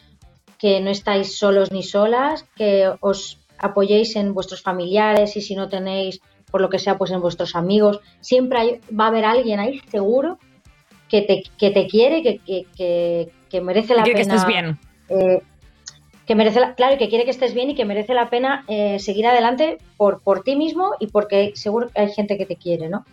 [0.57, 5.69] que no estáis solos ni solas, que os apoyéis en vuestros familiares y si no
[5.69, 7.99] tenéis, por lo que sea, pues en vuestros amigos.
[8.21, 10.37] Siempre va a haber alguien ahí, seguro,
[11.09, 14.35] que te, que te quiere, que, que, que, que merece la Quiere que pena.
[14.35, 14.77] estés bien.
[15.09, 15.41] eh,
[16.25, 18.99] que merece la- claro, que quiere que estés bien y que merece la pena eh,
[18.99, 22.89] seguir adelante por, por ti mismo y porque seguro que hay gente que te quiere,
[22.89, 23.05] ¿no?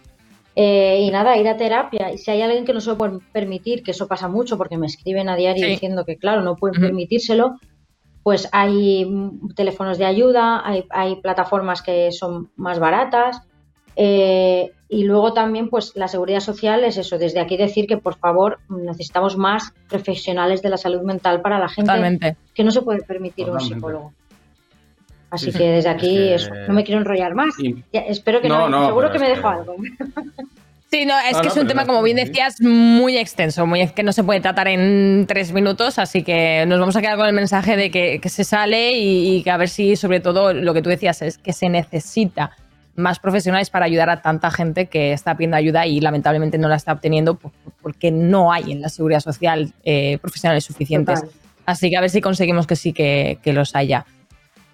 [0.56, 2.12] Eh, y nada, ir a terapia.
[2.12, 4.76] Y si hay alguien que no se lo puede permitir, que eso pasa mucho porque
[4.78, 5.70] me escriben a diario Sí.
[5.72, 6.86] diciendo que, claro, no pueden Ujú.
[6.86, 7.54] permitírselo,
[8.24, 13.40] pues hay mm, teléfonos de ayuda, hay, hay plataformas que son más baratas.
[13.96, 17.18] eh, y luego también, pues la seguridad social es eso.
[17.18, 21.68] Desde aquí decir que, por favor, necesitamos más profesionales de la salud mental para la
[21.68, 22.36] gente Totalmente.
[22.54, 24.12] que no se puede permitir un psicólogo.
[25.30, 25.58] Así Sí, sí.
[25.58, 27.58] que desde aquí Es eso, no me quiero enrollar más.
[27.58, 29.76] Y- Ya, espero que no, No, no, seguro que me dejo que- algo.
[30.90, 33.88] Sí, no, es No, que no, es un tema, como bien decías, muy extenso, muy
[33.88, 37.26] que no se puede tratar en tres minutos, así que nos vamos a quedar con
[37.26, 40.52] el mensaje de que, que se sale y, y que a ver si, sobre todo,
[40.52, 42.52] lo que tú decías es que se necesita
[42.96, 46.76] más profesionales para ayudar a tanta gente que está pidiendo ayuda y lamentablemente no la
[46.76, 47.52] está obteniendo por-
[47.82, 51.20] porque no hay en la seguridad social eh, profesionales suficientes.
[51.20, 51.34] Total.
[51.66, 54.04] Así que a ver si conseguimos que sí que, que los haya.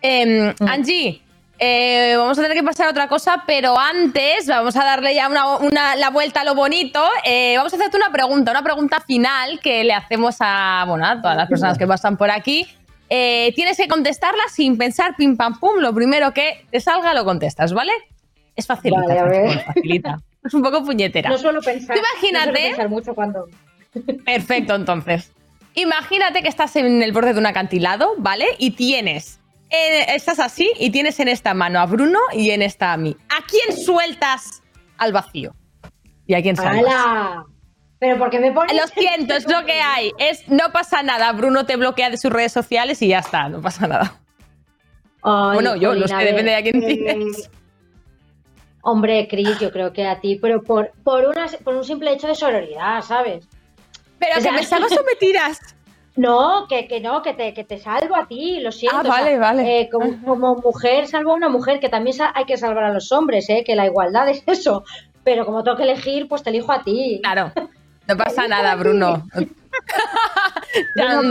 [0.03, 0.69] Em, Mm.
[0.69, 1.23] Angie,
[1.59, 5.29] eh, vamos a tener que pasar a otra cosa, pero antes vamos a darle ya
[5.29, 7.03] una, una- la vuelta a lo bonito.
[7.25, 11.21] Eh, vamos a hacerte una pregunta, una pregunta final que le hacemos a, bueno, a
[11.21, 12.67] todas las personas que pasan por aquí.
[13.13, 15.79] Eh, tienes que contestarla sin pensar pim pam pum.
[15.81, 17.93] Lo primero que te salga lo contestas, ¿vale?
[18.61, 19.47] Es facilita, Vale, a ver.
[19.47, 20.21] Es facilita.
[20.45, 21.29] Es un poco puñetera.
[21.29, 23.47] No suelo pensar, imagínate- no suelo pensar mucho cuando...
[24.25, 25.33] Perfecto, entonces.
[25.75, 28.47] Imagínate que estás en el borde de un acantilado, ¿vale?
[28.59, 29.39] Y tienes.
[29.71, 33.17] eh, estás así y tienes en esta mano a Bruno y en esta a mí.
[33.29, 34.63] ¿A quién sueltas
[34.99, 35.55] al vacío?
[36.27, 36.87] ¿Y a quién salvas?
[36.95, 37.45] ¡Hala!
[37.99, 38.75] Pero porque me pones...
[38.75, 40.11] Lo siento, es lo que hay.
[40.19, 41.33] Es, no pasa nada.
[41.33, 44.21] Bruno te bloquea de sus redes sociales y ya está, no pasa nada.
[45.23, 47.51] Ay, Bueno, yo, a ver, depende de a quién eh, tires.
[48.83, 52.27] Hombre, Chris, yo creo que a ti, pero por, por, una, por un simple hecho
[52.29, 53.47] de sororidad, ¿sabes?
[54.19, 55.61] Pero o que sea- me salvas o me tiras.
[56.17, 58.97] No, que, que no, que te, que te salvo a ti, lo siento.
[58.97, 59.81] Ah, o sea, vale, vale.
[59.81, 63.13] eh, como, como mujer salvo a una mujer, que también hay que salvar a los
[63.13, 63.63] hombres, ¿eh?
[63.65, 64.85] que la igualdad es eso.
[65.25, 67.21] Pero como tengo que elegir, pues te elijo a ti.
[67.23, 67.53] Claro.
[68.09, 69.25] No pasa nada, Bruno.
[70.97, 71.29] Tan,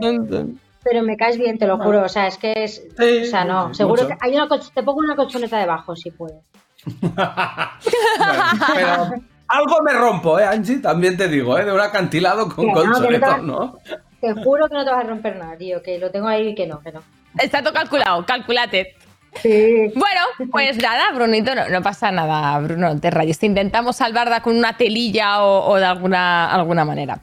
[0.00, 0.60] tan, tan.
[0.84, 2.02] Pero me caes bien, te lo juro.
[2.02, 2.82] O sea, es que es.
[2.98, 3.68] Sí, o sea, no.
[3.68, 4.16] sí, seguro mucho.
[4.16, 6.38] que hay una te pongo una colchoneta debajo si puedes.
[7.00, 9.10] Bueno, pero
[9.48, 10.78] algo me rompo, ¿eh, Angie?
[10.78, 11.64] También te digo, ¿eh?
[11.64, 13.78] De un acantilado con Que no, que no te colchoneta, ¿no?
[14.20, 15.82] Te juro que no te vas a romper nada, tío.
[15.82, 17.02] Que lo tengo ahí y que no, que no.
[17.38, 18.96] Está todo calculado, calculate.
[19.34, 19.92] Sí.
[19.94, 20.20] Bueno,
[20.50, 23.38] pues nada, Brunito, no, no pasa nada, Bruno, no te rayes.
[23.38, 27.20] Te intentamos salvarla con una telilla o, o de alguna, alguna manera.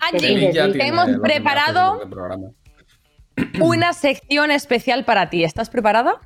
[0.00, 2.00] Angie, te hemos preparado.
[3.60, 5.44] Una sección especial para ti.
[5.44, 6.20] ¿Estás preparada?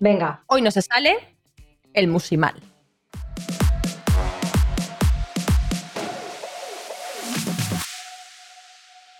[0.00, 0.42] Venga.
[0.46, 1.16] Hoy nos sale
[1.92, 2.54] el musimal.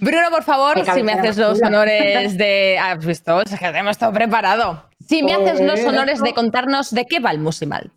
[0.00, 2.78] Bruno, por favor, si me haces los honores de.
[2.78, 3.42] ¿Has visto?
[3.42, 4.84] Es que tenemos todo preparado.
[5.00, 7.90] Si me haces los Pues, honores de contarnos de qué va el musimal.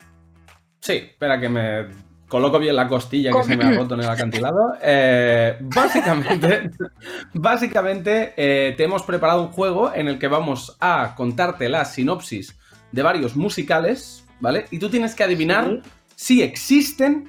[0.80, 1.88] Sí, espera que me
[2.32, 4.74] coloco bien la costilla que se me ha roto en el acantilado.
[4.82, 6.72] Eh, básicamente,
[7.34, 12.58] básicamente eh, te hemos preparado un juego en el que vamos a contarte la sinopsis
[12.94, 14.66] de varios musicales, ¿vale?
[14.72, 15.82] Y tú tienes que adivinar
[16.16, 17.28] si existen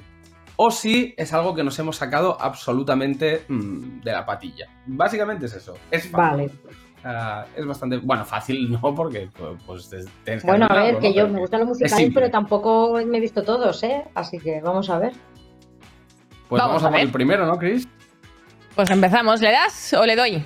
[0.54, 4.68] o si es algo que nos hemos sacado absolutamente mm, de la patilla.
[4.86, 5.74] Básicamente es eso.
[5.90, 6.46] Es fácil.
[6.46, 6.50] Vale.
[7.04, 7.98] Ah, es bastante.
[7.98, 11.14] Bueno, fácil no, porque pues, pues, tienes que Bueno, a ver, que ¿no?
[11.14, 14.04] yo Pero me gustan los es musicales, pero tampoco me he visto todos, ¿eh?
[14.14, 15.12] Así que vamos a ver.
[16.48, 17.06] Pues Vamos vamos, a a por ver.
[17.06, 17.88] el primero, ¿no, Chris?
[18.74, 19.40] Pues empezamos.
[19.40, 20.44] ¿Le das o le doy?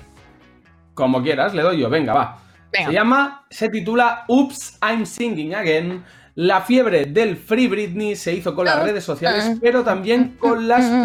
[0.95, 2.39] Como quieras, le doy yo, venga, va.
[2.73, 2.87] Venga.
[2.89, 6.05] Se llama, se titula Oops, I'm Singing Again.
[6.37, 10.37] La fiebre del Free Britney se hizo con las Ah, redes sociales, ah, pero también
[10.39, 11.03] con las ah,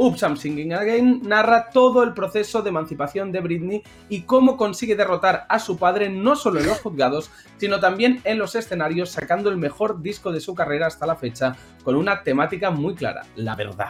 [0.00, 0.12] plateas.
[0.12, 4.96] Oops, I'm Singing Again narra todo el proceso de emancipación de Britney y cómo consigue
[4.96, 9.50] derrotar a su padre no solo en los juzgados, sino también en los escenarios, sacando
[9.50, 13.54] el mejor disco de su carrera hasta la fecha, con una temática muy clara, la
[13.56, 13.88] verdad.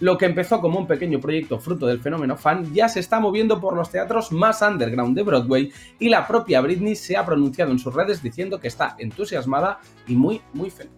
[0.00, 3.60] Lo que empezó como un pequeño proyecto fruto del fenómeno fan ya se está moviendo
[3.60, 7.80] por los teatros más underground de Broadway y la propia Britney se ha pronunciado en
[7.80, 10.92] sus redes diciendo que está entusiasmada y muy, muy feliz.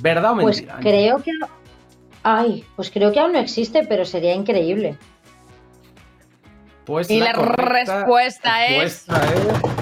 [0.00, 0.76] ¿Verdad o Pues mentira?
[0.76, 0.92] Ángel?
[0.92, 1.30] creo que.
[2.24, 4.96] Ay, pues creo que aún no existe, pero sería increíble.
[6.86, 9.74] Pues Y la respuesta es- respuesta es-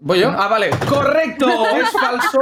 [0.00, 0.30] ¿Voy yo?
[0.30, 0.70] Ah, vale.
[0.88, 1.46] ¡Correcto!
[1.76, 2.40] Es falso.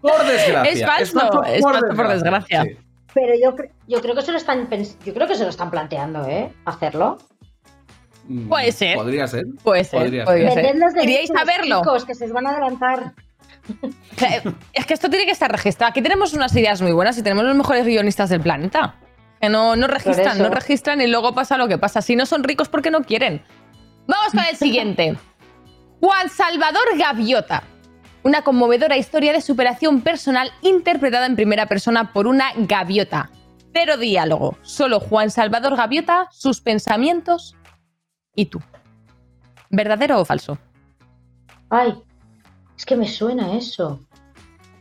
[0.00, 0.72] Por desgracia.
[0.72, 0.82] Es
[1.12, 2.62] falso, es falso por desgracia.
[2.64, 2.76] Sí.
[3.14, 3.54] Pero yo,
[3.86, 6.52] yo creo que se lo están pens- yo creo que se lo están planteando, ¿eh?
[6.64, 7.18] Hacerlo.
[8.48, 8.96] Puede ser.
[8.96, 9.44] Podría ser.
[9.62, 10.00] Puede ser.
[10.00, 10.54] Podría podría ser.
[10.54, 10.72] ser.
[10.72, 11.78] Vended los ¿Iríais derechos, a verlo?
[11.80, 13.12] chicos, que se os van a adelantar.
[14.72, 15.90] Es que esto tiene que estar registrado.
[15.90, 18.96] Aquí tenemos unas ideas muy buenas y tenemos los mejores guionistas del planeta.
[19.40, 22.00] Que no, no registran, no registran y luego pasa lo que pasa.
[22.02, 23.42] Si no son ricos, porque no quieren?
[24.06, 25.16] Vamos con el siguiente.
[26.00, 27.62] Juan Salvador Gaviota.
[28.22, 33.30] Una conmovedora historia de superación personal interpretada en primera persona por una gaviota.
[33.74, 34.56] Cero diálogo.
[34.62, 37.54] Solo Juan Salvador Gaviota, sus pensamientos
[38.34, 38.60] y tú.
[39.68, 40.58] ¿Verdadero o falso?
[41.70, 41.94] Ay,
[42.76, 44.00] es que me suena eso.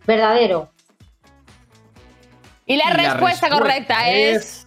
[0.06, 0.70] Verdadero.
[2.66, 4.66] Y la, Y la respuesta, respuesta correcta es...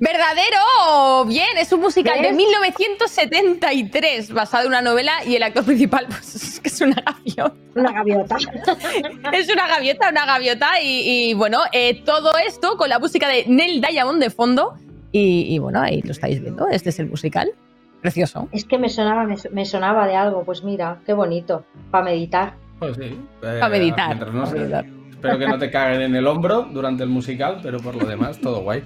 [0.00, 1.26] ¿Verdadero?
[1.26, 2.36] Bien, es un musical de ¿Ves?
[2.36, 7.54] 1973 basado en una novela y el actor principal pues, es que es una gaviota.
[7.74, 8.36] Una gaviota.
[9.32, 13.44] Es una gaviota, una gaviota y, y, bueno, eh, todo esto con la música de
[13.46, 14.74] Neil Diamond de fondo
[15.12, 17.52] y, y, bueno, ahí lo estáis viendo, este es el musical.
[18.00, 18.48] Precioso.
[18.52, 20.42] Es que me sonaba, me, me sonaba de algo.
[20.44, 21.64] Pues mira, qué bonito.
[21.90, 22.54] Para meditar.
[22.78, 23.02] Pues sí.
[23.04, 24.32] Eh, Para meditar.
[24.32, 24.86] no pa' se- meditar.
[25.10, 28.38] Espero que no te caguen en el hombro durante el musical, pero por lo demás,
[28.40, 28.82] todo guay.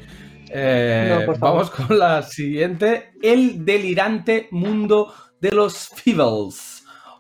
[0.51, 3.13] Eh, No, vamos con la siguiente.
[3.23, 6.74] El delirante mundo de los Feebles.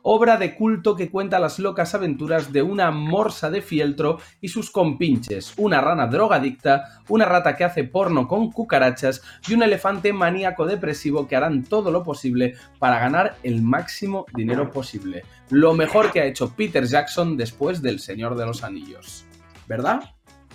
[0.06, 4.70] Obra de culto que cuenta las locas aventuras de una morsa de fieltro y sus
[4.70, 10.66] compinches, una rana drogadicta, una rata que hace porno con cucarachas y un elefante maníaco
[10.66, 15.24] depresivo que harán todo lo posible para ganar el máximo dinero posible.
[15.48, 19.24] Lo mejor que ha hecho Peter Jackson después del Señor de los Anillos.
[19.66, 20.02] ¿Verdad?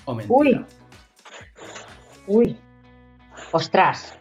[0.06, 0.38] ¿O mentira?
[0.38, 0.66] Uy.
[2.28, 2.58] Uy.
[3.52, 4.16] Ostras.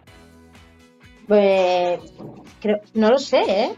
[1.26, 3.76] Creo, no lo sé, ¿eh?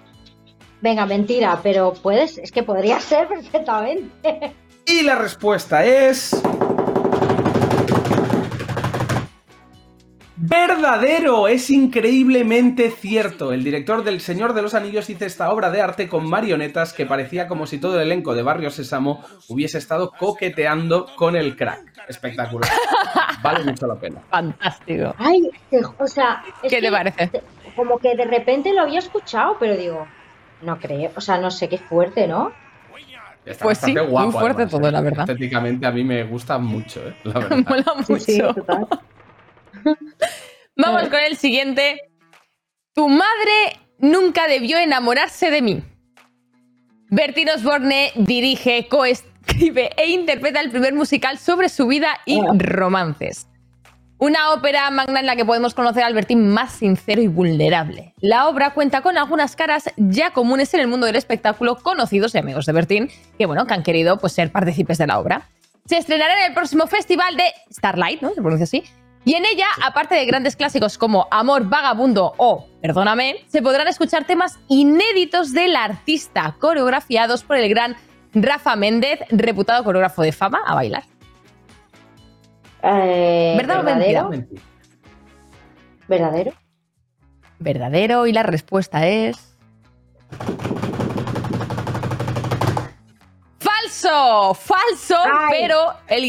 [0.81, 4.55] Venga, mentira, pero puedes, es que podría ser perfectamente.
[4.87, 6.41] Y la respuesta es.
[10.43, 13.53] Verdadero, es increíblemente cierto.
[13.53, 17.05] El director del Señor de los Anillos hizo esta obra de arte con marionetas que
[17.05, 21.93] parecía como si todo el elenco de Barrio Sésamo hubiese estado coqueteando con el crack.
[22.09, 22.70] Espectacular.
[23.43, 24.22] Vale mucho la pena.
[24.31, 25.14] Fantástico.
[25.18, 25.43] Ay,
[25.99, 27.31] o sea, es ¿Qué que te parece?
[27.76, 30.07] como que de repente lo había escuchado, pero digo,
[30.63, 32.53] no creo, o sea, no sé qué fuerte, ¿no?
[33.45, 34.93] Está Pues sí, bastante muy guapo, fuerte además, todo, ¿eh?
[34.93, 35.31] la verdad.
[35.31, 37.17] Estéticamente a mí me gusta mucho, ¿eh?
[37.25, 37.57] La verdad.
[37.69, 38.19] Mola mucho.
[38.19, 38.87] Sí, sí, total.
[40.77, 42.01] Vamos con el siguiente.
[42.95, 45.83] Tu madre nunca debió enamorarse de mí.
[47.09, 53.50] Bertín Osborne dirige, coescribe e interpreta el primer musical sobre su vida y romances.
[54.21, 58.12] Una ópera magna en la que podemos conocer al Bertín más sincero y vulnerable.
[58.21, 62.39] La obra cuenta con algunas caras ya comunes en el mundo del espectáculo, conocidos y
[62.39, 63.09] amigos de Bertín,
[63.39, 65.49] que bueno, que han querido pues, ser partícipes de la obra.
[65.87, 68.35] Se estrenará en el próximo festival de Starlight, ¿no?
[68.35, 68.85] Se pronuncia así.
[69.25, 74.27] Y en ella, aparte de grandes clásicos como Amor Vagabundo o Perdóname, se podrán escuchar
[74.27, 77.97] temas inéditos del artista, coreografiados por el gran
[78.35, 81.05] Rafa Méndez, reputado coreógrafo de fama, a bailar.
[82.83, 84.28] Eh, ¿Verdad o ¿Verdadero?
[84.31, 84.62] Mentira.
[86.09, 86.53] ¿Verdadero?
[87.59, 89.57] Verdadero, y la respuesta es.
[93.59, 94.55] ¡Falso!
[94.55, 95.16] ¡Falso!
[95.24, 95.49] Ay.
[95.61, 96.24] Pero el,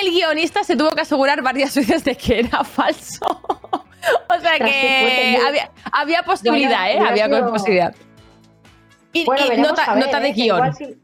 [0.00, 3.26] el guionista se tuvo que asegurar varias veces de que era falso.
[3.66, 6.98] o sea que había, había posibilidad, ¿eh?
[7.00, 7.94] Había sido- posibilidad.
[9.12, 10.32] Y, Bueno, y nota, a ver, nota de ¿eh?
[10.32, 10.56] Guión.
[10.56, 10.96] igual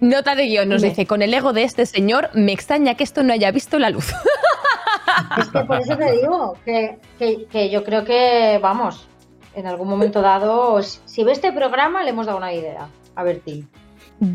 [0.00, 3.22] Nota de guion nos dice: Con el ego de este señor, me extraña que esto
[3.22, 4.12] no haya visto la luz.
[5.38, 9.06] Es que por eso te digo que, que- que yo creo que, vamos,
[9.54, 13.68] en algún momento dado, si ve este programa, le hemos dado una idea a Bertín.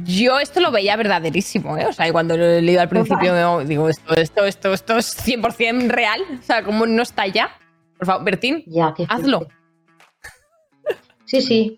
[0.04, 1.86] Yo esto lo veía verdaderísimo, ¿eh?
[1.88, 5.18] O sea, y cuando lo he leído al principio, digo, esto, esto, esto, esto es
[5.28, 6.22] 100% real.
[6.40, 7.50] O sea, como no está ya.
[7.98, 9.48] Por favor, Bertín, Ya, hazlo.
[11.26, 11.78] Sí, sí.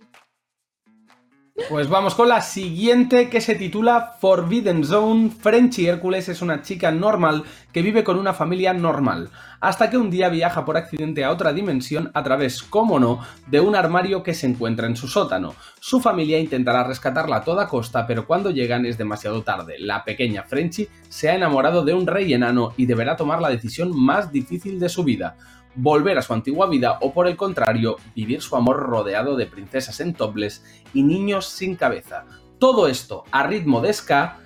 [1.69, 5.31] Pues vamos con la siguiente que se titula Forbidden Zone.
[5.31, 7.43] Frenchy Hércules es una chica normal
[7.73, 11.53] que vive con una familia normal, hasta que un día viaja por accidente a otra
[11.53, 15.55] dimensión a través, como no, de un armario que se encuentra en su sótano.
[15.79, 19.77] Su familia intentará rescatarla a toda costa, pero cuando llegan es demasiado tarde.
[19.79, 23.99] La pequeña Frenchy se ha enamorado de un rey enano y deberá tomar la decisión
[23.99, 25.35] más difícil de su vida
[25.77, 29.99] volver a su antigua vida o por el contrario, vivir su amor rodeado de princesas
[29.99, 32.25] en topless y niños sin cabeza.
[32.59, 34.39] Todo esto a ritmo de ska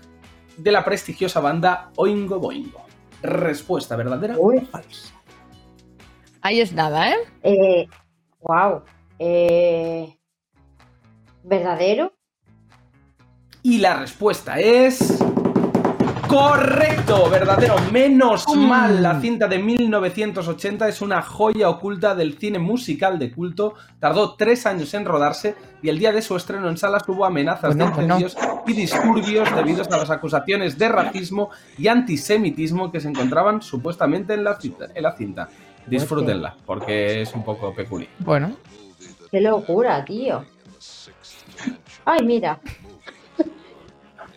[0.58, 2.86] de la prestigiosa banda Oingo Boingo.
[3.24, 4.58] Respuesta verdadera Uy.
[4.58, 5.14] o falsa.
[6.42, 7.18] Ahí es nada, ¿eh?
[7.44, 7.88] Eh,
[8.42, 8.82] wow.
[9.20, 10.18] Eh,
[11.44, 12.14] ¿Verdadero?
[13.64, 15.24] Y la respuesta es...
[16.32, 18.60] Correcto, verdadero, menos Mm.
[18.68, 19.04] mal.
[19.04, 23.74] La cinta de 1980 es una joya oculta del cine musical de culto.
[24.00, 27.76] Tardó tres años en rodarse y el día de su estreno en salas hubo amenazas
[27.76, 28.20] Bueno, de bueno.
[28.20, 34.34] incendios y disturbios debido a las acusaciones de racismo y antisemitismo que se encontraban supuestamente
[34.34, 34.88] en la cinta.
[34.96, 35.50] En la cinta.
[35.86, 38.10] Disfrútenla, porque es un poco peculiar.
[38.20, 38.54] Bueno.
[39.30, 40.46] Qué locura, tío.
[42.06, 42.58] Ay, mira.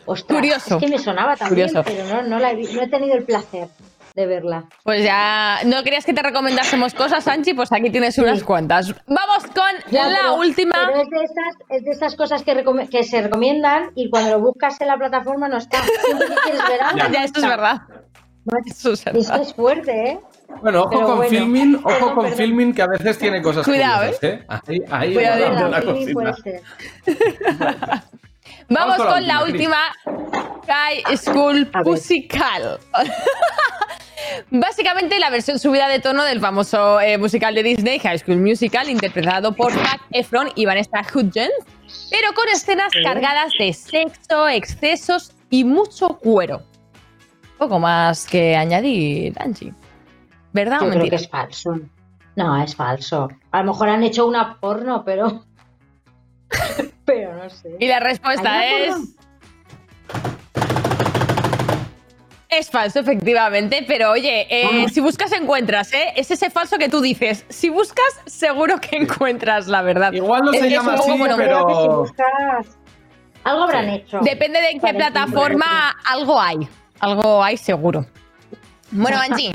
[0.07, 0.77] Ostras, Curioso.
[0.77, 1.85] Es que me sonaba también, Curioso.
[1.85, 3.69] pero no, no, la he, no he tenido el placer
[4.15, 4.65] de verla.
[4.85, 5.59] Pues ya.
[5.67, 7.53] ¿No querías que te recomendásemos cosas, Anchi?
[7.55, 8.95] Pues aquí tienes unas cuantas.
[9.07, 10.73] Vamos con Ya, la pero- última.
[10.87, 14.41] Pero es de estas, es de estas cosas que, que se recomiendan y cuando lo
[14.41, 15.79] buscas en la plataforma no está.
[16.45, 17.77] Quieres ver algo, Ya, no esto es verdad.
[18.67, 19.41] Eso es Eso verdad.
[19.43, 20.21] es fuerte, ¿eh?
[20.61, 21.31] Bueno, ojo Pero con bueno.
[21.31, 22.39] filming, ojo Perdón, con perdón.
[22.39, 24.45] filming que a veces tiene cosas Cuidado, curiosas, ¿eh?
[24.49, 25.85] Ahí, ahí guardando Verdad,
[26.15, 28.05] una
[28.69, 29.77] Vamos con la la última.
[30.67, 31.71] High School.
[31.85, 32.79] Musical.
[34.51, 38.89] Básicamente la versión subida de tono del famoso eh, musical de Disney, High School Musical,
[38.89, 41.53] interpretado por Zac Efron y Vanessa Hudgens,
[42.11, 46.63] pero con escenas cargadas de sexo, excesos y mucho cuero.
[47.59, 49.73] Poco más que añadir, Angie.
[50.53, 51.17] ¿Verdad Yo o creo que mentira?
[51.17, 51.81] es falso.
[52.37, 53.29] No, es falso.
[53.53, 55.45] A lo mejor han hecho una porno, pero.
[57.05, 57.71] pero no sé.
[57.79, 58.97] Y la respuesta ¿Hay es.
[62.49, 66.13] Es falso, efectivamente, pero oye, eh, si buscas encuentras, ¿eh?
[66.15, 67.45] Es ese falso que tú dices.
[67.49, 70.13] Si buscas, seguro que encuentras la verdad.
[70.13, 71.65] Igual no Es- se es llama así, bueno, pero...
[71.99, 72.79] buscas.
[73.43, 74.21] Algo habrán hecho.
[74.21, 76.69] Depende de en qué plataforma, algo hay.
[77.01, 78.07] Algo hay seguro.
[78.93, 79.53] Bueno, Angie.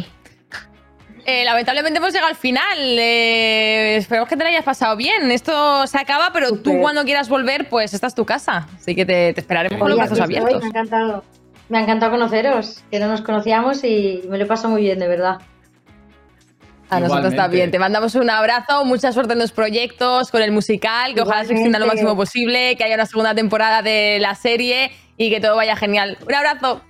[1.29, 2.77] Eh, lamentablemente hemos llegado al final.
[2.77, 5.31] Eh, esperemos que te lo hayas pasado bien.
[5.31, 8.67] Esto se acaba, pero tú cuando quieras volver, pues esta es tu casa.
[8.75, 10.61] Así que te, te esperaremos con los brazos estoy, abiertos.
[10.61, 11.23] Me ha encantado.
[11.69, 14.97] Me ha encantado conoceros, que no nos conocíamos y me lo he pasado muy bien,
[14.97, 15.37] de verdad.
[16.89, 17.69] A nosotros también.
[17.69, 21.53] Te mandamos un abrazo, mucha suerte en los proyectos, con el musical, que ojalá se
[21.53, 25.55] extienda lo máximo posible, que haya una segunda temporada de la serie y que todo
[25.55, 26.17] vaya genial.
[26.25, 26.81] Un abrazo.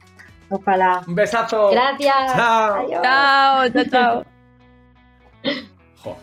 [0.49, 1.01] Ojalá.
[1.07, 1.69] Un besazo.
[1.71, 2.15] Gracias.
[2.33, 2.73] Chao.
[2.75, 3.01] Adiós.
[3.03, 4.25] Chao, chao, chao.
[6.03, 6.17] Jo,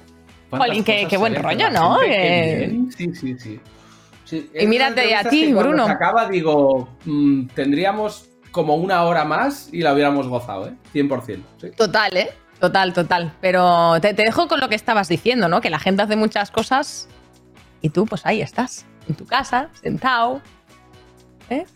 [0.51, 1.99] Jolín, qué- buen rollo, ¿no?
[2.01, 2.81] Que-.
[2.97, 3.61] Sí, sí, sí.
[4.25, 5.87] Sí, Y mírate a ti, Bruno.
[5.87, 10.75] se acaba, digo, mm, tendríamos como una hora más y la hubiéramos gozado, ¿eh?
[10.93, 11.45] 100%.
[11.61, 11.71] sí.
[11.77, 12.31] Total, ¿eh?
[12.59, 13.33] Total, total.
[13.41, 15.61] Pero te, te dejo con lo que estabas diciendo, ¿no?
[15.61, 17.09] Que la gente hace muchas cosas
[17.83, 20.41] y tú, pues ahí estás, en tu casa, sentado,
[21.51, 21.67] ¿eh?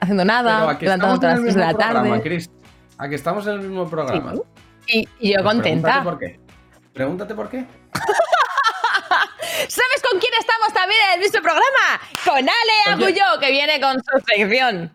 [0.00, 2.22] Haciendo nada, aquí levantándote a las estamos 3 en de la tarde.
[2.22, 2.50] Chris.
[2.98, 4.34] Aquí estamos en el mismo programa.
[4.86, 6.02] Y, y yo Pues contenta.
[6.02, 6.40] Pregúntate por qué.
[6.92, 7.66] Pregúntate por qué.
[9.68, 12.00] ¿Sabes con quién estamos también en el mismo programa?
[12.24, 14.92] Con Ale Agulló, que viene con su sección.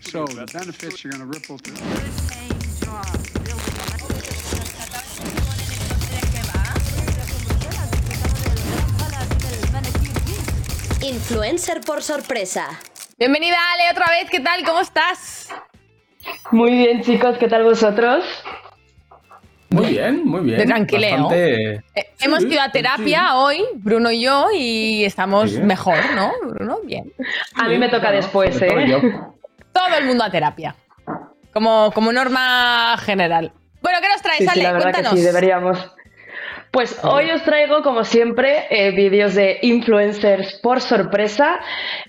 [0.00, 2.53] So the benefits are going to ripple through.
[11.08, 12.66] Influencer por sorpresa.
[13.18, 14.64] Bienvenida Ale otra vez, ¿qué tal?
[14.64, 15.50] ¿Cómo estás?
[16.50, 18.24] Muy bien, chicos, ¿qué tal vosotros?
[19.68, 20.56] Muy bien, muy bien.
[20.60, 21.10] De tranquileo.
[21.24, 25.60] Bastante- Eh, Hemos Sí, ido a terapia hoy, Bruno y yo, y estamos Sí.
[25.60, 26.32] mejor, ¿no?
[26.42, 27.12] Bruno, bien.
[27.56, 29.20] A mí me toca después, todo ¿eh?
[29.74, 30.74] Todo el mundo a terapia.
[31.52, 33.52] Como, como norma general.
[33.82, 34.62] Bueno, ¿qué nos traes, Sí, sí, Ale?
[34.62, 35.12] la verdad Cuéntanos.
[35.12, 35.90] que sí, deberíamos.
[36.74, 41.60] Pues hoy os traigo, como siempre, eh, vídeos de influencers por sorpresa.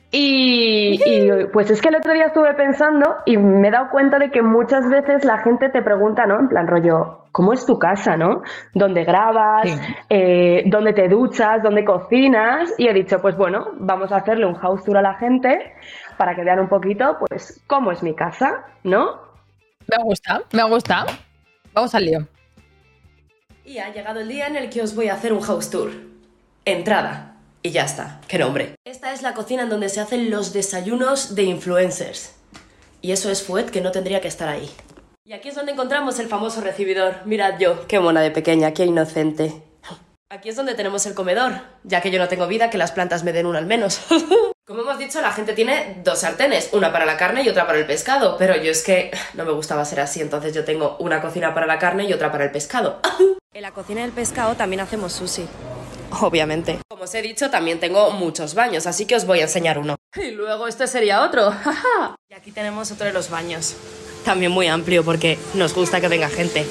[0.09, 4.17] Y, y, pues es que el otro día estuve pensando y me he dado cuenta
[4.17, 6.39] de que muchas veces la gente te pregunta, ¿no?
[6.39, 8.41] En plan rollo, ¿cómo es tu casa, no?
[8.73, 9.69] ¿Dónde grabas?
[10.09, 11.61] Eh, ¿Dónde te duchas?
[11.61, 12.73] ¿Dónde cocinas?
[12.79, 15.75] Y he dicho, pues bueno, vamos a hacerle un house tour a la gente
[16.17, 19.21] para que vean un poquito, pues, cómo es mi casa, ¿no?
[19.87, 21.05] Me gusta, me gusta.
[21.71, 22.34] Vamos al lío.
[23.65, 25.91] Y ha llegado el día en el que os voy a hacer un house tour.
[26.65, 27.37] Entrada.
[27.63, 28.21] Y ya está.
[28.27, 28.75] ¿Qué nombre?
[28.85, 32.35] Esta es la cocina en donde se hacen los desayunos de influencers.
[33.01, 34.69] Y eso es Fuet que no tendría que estar ahí.
[35.25, 37.25] Y aquí es donde encontramos el famoso recibidor.
[37.25, 39.63] Mirad yo, qué mona de pequeña, qué inocente.
[40.29, 41.53] Aquí es donde tenemos el comedor,
[41.83, 44.01] ya que yo no tengo vida, que las plantas me den una al menos.
[44.67, 47.77] Como hemos dicho, la gente tiene dos sartenes, una para la carne y otra para
[47.77, 51.21] el pescado, pero yo es que no me gustaba ser así, entonces yo tengo una
[51.21, 52.99] cocina para la carne y otra para el pescado.
[53.53, 55.47] En la cocina del pescado también hacemos sushi.
[56.19, 56.79] Obviamente.
[56.89, 59.95] Como os he dicho, también tengo muchos baños, así que os voy a enseñar uno.
[60.17, 61.53] Y luego este sería otro.
[62.29, 63.75] y aquí tenemos otro de los baños.
[64.25, 66.65] También muy amplio porque nos gusta que venga gente.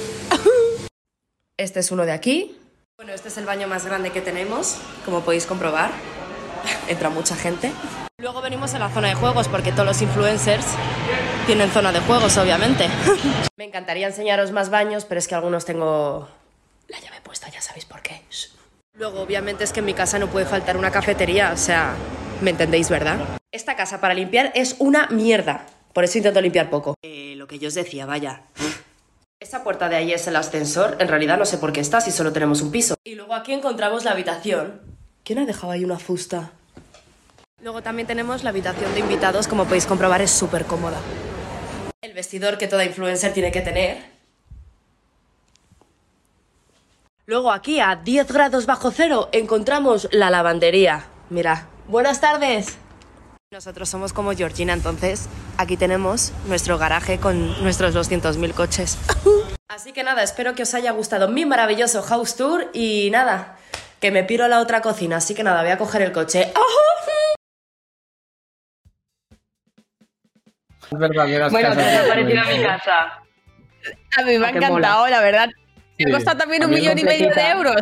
[1.57, 2.59] Este es uno de aquí.
[2.99, 4.77] Bueno, este es el baño más grande que tenemos,
[5.07, 5.91] como podéis comprobar.
[6.89, 7.73] Entra mucha gente.
[8.21, 10.65] Luego venimos a la zona de juegos porque todos los influencers
[11.47, 12.89] tienen zona de juegos, obviamente.
[13.57, 16.29] Me encantaría enseñaros más baños, pero es que algunos tengo
[16.89, 18.23] la llave puesta, ya sabéis por qué.
[18.97, 21.95] Luego, obviamente, es que en mi casa no puede faltar una cafetería, o sea,
[22.41, 23.19] ¿me entendéis, verdad?
[23.51, 26.95] Esta casa para limpiar es una mierda, por eso intento limpiar poco.
[27.03, 28.43] Eh, lo que yo os decía, vaya.
[29.41, 32.13] Esa puerta de ahí es el ascensor, en realidad no sé por qué está si
[32.13, 32.95] solo tenemos un piso.
[33.05, 34.81] Y luego aquí encontramos la habitación.
[35.25, 36.51] ¿Quién ha dejado ahí una fusta?
[37.63, 40.99] Luego también tenemos la habitación de invitados, como podéis comprobar es súper cómoda.
[42.03, 44.05] El vestidor que toda influencer tiene que tener.
[47.25, 51.07] Luego aquí a 10 grados bajo cero encontramos la lavandería.
[51.31, 52.77] Mira, buenas tardes.
[53.51, 58.99] Nosotros somos como Georgina, entonces aquí tenemos nuestro garaje con nuestros 200.000 coches.
[59.69, 63.57] Así que nada, espero que os haya gustado mi maravilloso house tour y nada,
[64.05, 66.53] que me piro a la otra cocina, así que nada, voy a coger el coche.
[70.93, 73.23] Es verdad que Bueno, ¿qué casas os ha parecido mi influencers- casa?
[74.19, 75.11] A mí me ha Ah, qué encantado, mola.
[75.11, 75.47] la verdad.
[75.49, 77.77] Me Sí, ha costado también un millón y medio de euros.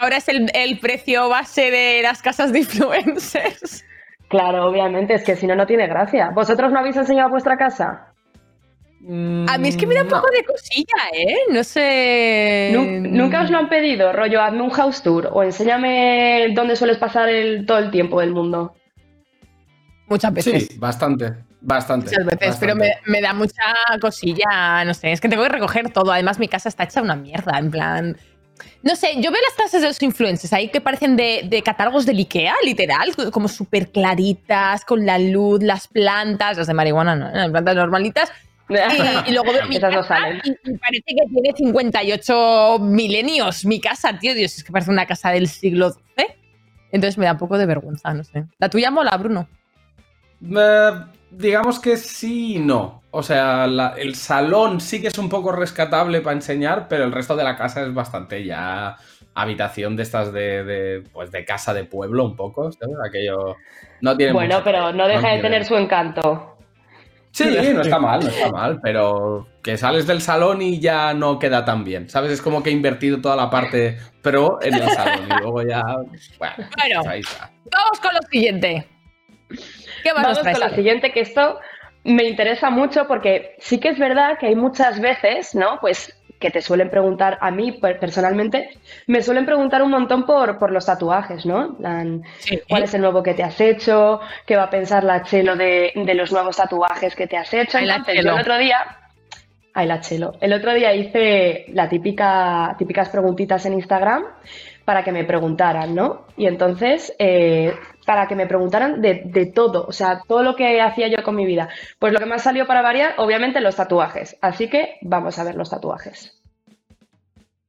[0.00, 3.84] Ahora es el, el precio base de las casas de influencers.
[4.28, 6.30] Claro, obviamente, es que si no, no tiene gracia.
[6.30, 8.12] ¿Vosotros no habéis enseñado vuestra casa?
[9.06, 11.36] A mí es que me da un poco de cosilla, ¿eh?
[11.50, 12.70] No sé.
[12.72, 14.12] Nun- ¿Nunca os lo han pedido?
[14.12, 18.32] Rollo, hazme un house tour o enséñame dónde sueles pasar el, todo el tiempo del
[18.32, 18.74] mundo.
[20.06, 20.68] Muchas veces.
[20.68, 22.06] Sí, bastante, bastante.
[22.10, 23.62] Muchas veces, pero me, me da mucha
[24.00, 26.10] cosilla, no sé, es que tengo que recoger todo.
[26.12, 28.16] Además, mi casa está hecha una mierda, en plan.
[28.82, 32.06] No sé, yo veo las casas de los influencers ahí que parecen de, de catálogos
[32.06, 37.30] del Ikea, literal, como súper claritas, con la luz, las plantas, las de marihuana no,
[37.32, 38.32] las plantas normalitas.
[38.68, 40.40] Y, y luego veo mi no casa salen.
[40.44, 44.34] y, y parece que tiene 58 milenios mi casa, tío.
[44.34, 46.26] Dios, es que parece una casa del siglo XII.
[46.92, 48.44] Entonces me da un poco de vergüenza, no sé.
[48.58, 49.48] La tuya mola, Bruno.
[50.42, 50.90] Eh,
[51.30, 53.02] digamos que sí y no.
[53.10, 57.12] O sea, la- el salón sí que es un poco rescatable para enseñar, pero el
[57.12, 58.96] resto de la casa es bastante ya
[59.34, 62.94] habitación de estas de, de, pues de casa de pueblo un poco, ¿sabes?
[63.06, 63.56] Aquello
[64.00, 66.53] no tiene Bueno, mucho- pero no deja de tiene- tener su encanto.
[67.34, 71.40] Sí, no está mal, no está mal, pero que sales del salón y ya no
[71.40, 72.30] queda tan bien, ¿sabes?
[72.30, 75.82] Es como que he invertido toda la parte pro en el salón y luego ya,
[76.38, 77.10] bueno, Bueno.
[77.10, 77.50] ahí está.
[77.72, 78.86] Vamos con lo siguiente.
[80.04, 81.58] ¿Qué más Vamos con lo siguiente, que esto
[82.04, 85.78] me interesa mucho porque sí que es verdad que hay muchas veces, ¿no?
[85.80, 88.68] Pues que te suelen preguntar, a mí per- personalmente,
[89.06, 91.78] me suelen preguntar un montón por, por los tatuajes, ¿no?
[92.68, 94.20] ¿Cuál es el nuevo que te has hecho?
[94.44, 97.78] ¿Qué va a pensar la Chelo de, de los nuevos tatuajes que te has hecho?
[97.78, 98.30] Ay, la Entonces, Chelo.
[98.32, 98.76] yo el otro día...
[99.72, 100.32] Ay, la Chelo.
[100.42, 104.22] El otro día hice la típica, típicas preguntitas en Instagram
[104.84, 106.26] para que me preguntaran, ¿no?
[106.36, 107.74] Y entonces, eh,
[108.06, 111.36] para que me preguntaran de, de todo, o sea, todo lo que hacía yo con
[111.36, 111.68] mi vida.
[111.98, 114.36] Pues lo que más salió para variar, obviamente, los tatuajes.
[114.40, 116.40] Así que vamos a ver los tatuajes.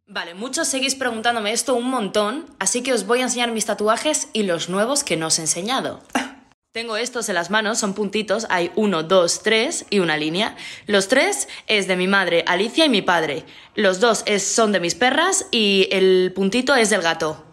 [0.07, 4.29] Vale, muchos seguís preguntándome esto un montón, así que os voy a enseñar mis tatuajes
[4.33, 5.99] y los nuevos que no os he enseñado.
[6.75, 10.57] Tengo estos en las manos, son puntitos, hay uno, dos, tres y una línea.
[10.87, 13.45] Los tres es de mi madre, Alicia, y mi padre.
[13.75, 17.45] Los dos es- son de mis perras y el puntito es del gato.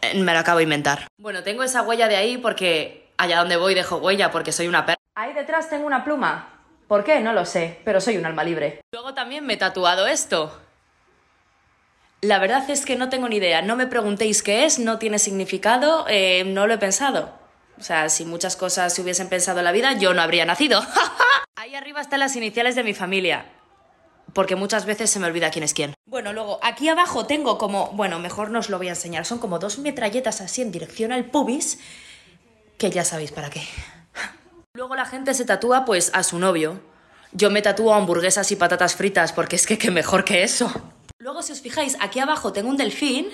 [0.00, 1.08] Eh, Me lo acabo de inventar.
[1.18, 4.86] Bueno, tengo esa huella de ahí porque allá donde voy dejo huella porque soy una
[4.86, 5.00] perra.
[5.16, 6.60] Ahí detrás tengo una pluma.
[6.86, 7.18] ¿Por qué?
[7.18, 8.80] No lo sé, pero soy un alma libre.
[8.92, 10.56] Luego también me he tatuado esto.
[12.20, 13.60] La verdad es que no tengo ni idea.
[13.62, 17.44] No me preguntéis qué es, no tiene significado, eh, no lo he pensado.
[17.78, 20.84] O sea, si muchas cosas se hubiesen pensado en la vida, yo no habría nacido.
[21.56, 23.46] Ahí arriba están las iniciales de mi familia.
[24.32, 25.94] Porque muchas veces se me olvida quién es quién.
[26.06, 27.88] Bueno, luego aquí abajo tengo como.
[27.92, 29.24] Bueno, mejor no os lo voy a enseñar.
[29.24, 31.78] Son como dos metralletas así en dirección al pubis.
[32.76, 33.62] Que ya sabéis para qué.
[34.74, 36.80] Luego la gente se tatúa pues a su novio.
[37.32, 40.70] Yo me tatúo hamburguesas y patatas fritas porque es que qué mejor que eso.
[41.18, 43.28] Luego, si os fijáis, aquí abajo tengo un delfín,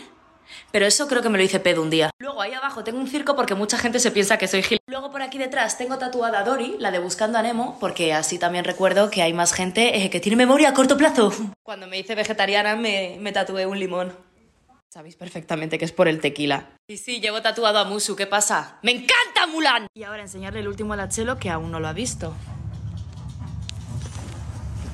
[0.70, 2.10] pero eso creo que me lo hice pedo un día.
[2.18, 4.78] Luego ahí abajo tengo un circo porque mucha gente se piensa que soy gil.
[4.86, 8.38] Luego por aquí detrás tengo tatuada a Dory, la de Buscando a Nemo, porque así
[8.38, 11.32] también recuerdo que hay más gente eh, que tiene memoria a corto plazo.
[11.62, 14.12] Cuando me hice vegetariana me, me tatué un limón.
[14.92, 16.68] Sabéis perfectamente que es por el tequila.
[16.86, 18.78] Y sí, llevo tatuado a Musu, ¿qué pasa?
[18.82, 19.86] ¡Me encanta Mulan!
[19.94, 22.34] Y ahora enseñarle el último a la Chelo que aún no lo ha visto.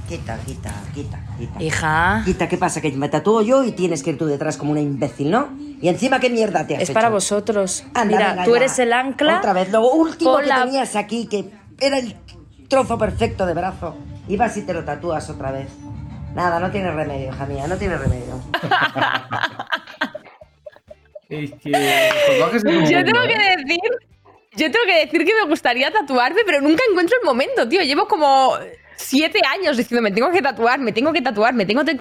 [0.08, 1.62] Quita, quita, quita, quita.
[1.62, 2.22] Hija.
[2.24, 2.80] Quita, ¿qué pasa?
[2.80, 5.48] Que me tatúo yo y tienes que ir tú detrás como una imbécil, ¿no?
[5.82, 6.94] Y encima, ¿qué mierda te has Es hecho?
[6.94, 7.84] para vosotros.
[7.94, 8.56] Anda, Mira, venga, tú ya.
[8.56, 9.36] eres el ancla.
[9.38, 12.16] Otra vez, lo último que la- tenías aquí, que era el
[12.68, 13.96] trozo perfecto de brazo.
[14.28, 15.68] Y vas y te lo tatúas otra vez.
[16.34, 18.40] Nada, no tiene remedio, hija mía, no tiene remedio.
[21.28, 21.80] Es que los
[22.26, 23.28] tatuajes es un Yo tengo ¿eh?
[23.28, 23.80] que decir.
[24.56, 27.82] Yo tengo que decir que me gustaría tatuarme, pero nunca encuentro el momento, tío.
[27.82, 28.54] Llevo como
[28.98, 32.00] siete años diciendo, me tengo que tatuar, me tengo que tatuar, me tengo que.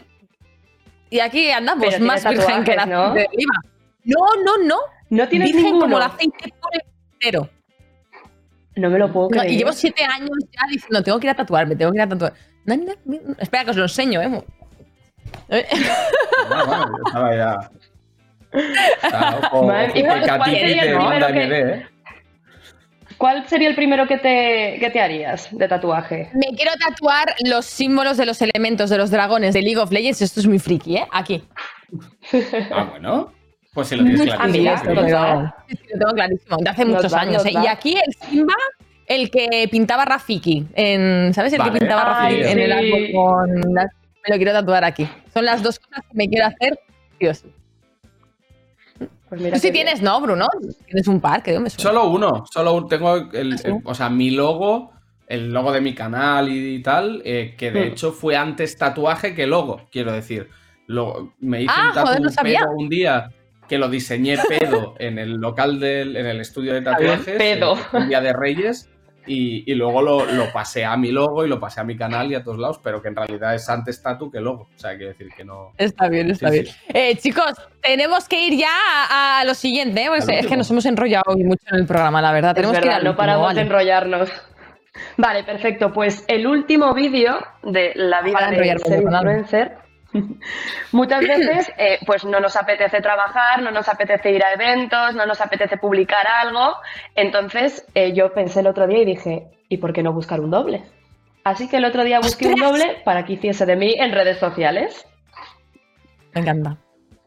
[1.09, 3.13] Y aquí andamos, Pero más virgen que la ¿no?
[3.13, 3.53] de oliva.
[4.03, 4.75] No, no, no.
[5.09, 6.81] No tienes virgen como el aceite por el
[7.21, 7.49] cero.
[8.75, 9.53] No me lo puedo No, creer.
[9.53, 12.09] y llevo siete años ya diciendo, tengo que ir a tatuarme, tengo que ir a
[12.09, 12.33] tatuar.
[12.65, 13.35] No, no, no.
[13.39, 14.43] Espera, que os lo enseño, ¿eh?
[15.49, 17.71] Ah, estaba ya.
[19.51, 21.73] Ojo, Madre ojo, mía, que a ¿cuál ti sería te el manda primero que- MD,
[21.73, 21.87] ¿eh?
[23.17, 26.29] ¿Cuál sería el primero que te, que te harías de tatuaje?
[26.33, 30.21] Me quiero tatuar los símbolos de los elementos de los dragones de League of Legends.
[30.21, 31.07] Esto es muy friki, ¿eh?
[31.11, 31.43] Aquí.
[32.71, 33.31] Ah, bueno.
[33.73, 35.01] Pues si lo tienes Ah, mira, clarísimo.
[35.01, 37.45] lo tengo clarísimo, de hace Nos muchos va, años.
[37.45, 37.51] ¿eh?
[37.53, 38.55] Y aquí el Simba,
[39.05, 40.65] el que pintaba Rafiki.
[40.73, 41.53] En, ¿Sabes?
[41.53, 41.71] El Vale.
[41.73, 43.73] que pintaba Ay, Rafiki en el árbol con.
[43.73, 43.91] las-
[44.27, 45.07] Me lo quiero tatuar aquí.
[45.33, 46.79] Son las dos cosas que me quiero hacer.
[47.19, 47.45] Dios.
[49.29, 49.85] Pues mira Tú sí qué bien.
[49.87, 50.47] tienes, ¿no, Bruno?
[50.85, 51.59] Tienes un par, creo.
[51.59, 51.83] Me suena.
[51.89, 54.91] Solo uno, solo un- tengo el, ¿Ah, el- o sea, mi logo,
[55.27, 57.87] el logo de mi canal y, tal, eh, que de Hmm.
[57.91, 60.49] hecho fue antes tatuaje que logo, quiero decir.
[60.87, 62.59] Lo, me hice Ah, un tatu joder, no sabía.
[62.61, 63.29] pedo un día
[63.67, 67.77] que lo diseñé pedo en el local del, en el estudio de tatuajes, pedo.
[67.93, 68.89] en- un día de Reyes,
[69.27, 72.31] y, y luego lo, lo pasé a mi logo y lo pasé a mi canal
[72.31, 74.63] y a todos lados, pero que en realidad es antes tatu que logo.
[74.75, 75.71] O sea, quiero decir que no.
[75.77, 76.65] Está bien, está Sí, bien.
[76.65, 76.75] sí.
[76.93, 78.69] Eh, chicos, tenemos que ir ya
[79.09, 80.07] a, a lo siguiente, ¿eh?
[80.07, 82.51] Porque Al es que nos hemos enrollado hoy mucho en el programa, la verdad.
[82.51, 83.59] Es Tenemos que ir verdad, no paramos vale.
[83.59, 84.29] de enrollarnos.
[85.17, 85.91] Vale, perfecto.
[85.93, 89.86] Pues el último vídeo de la vida Ojalá de influencer.
[90.91, 95.25] Muchas veces, eh, pues no nos apetece trabajar, no nos apetece ir a eventos, no
[95.25, 96.75] nos apetece publicar algo.
[97.15, 100.51] Entonces, eh, yo pensé el otro día y dije, ¿y por qué no buscar un
[100.51, 100.83] doble?
[101.43, 104.37] Así que el otro día busqué un doble para que hiciese de mí en redes
[104.37, 105.05] sociales.
[106.33, 106.77] Me encanta.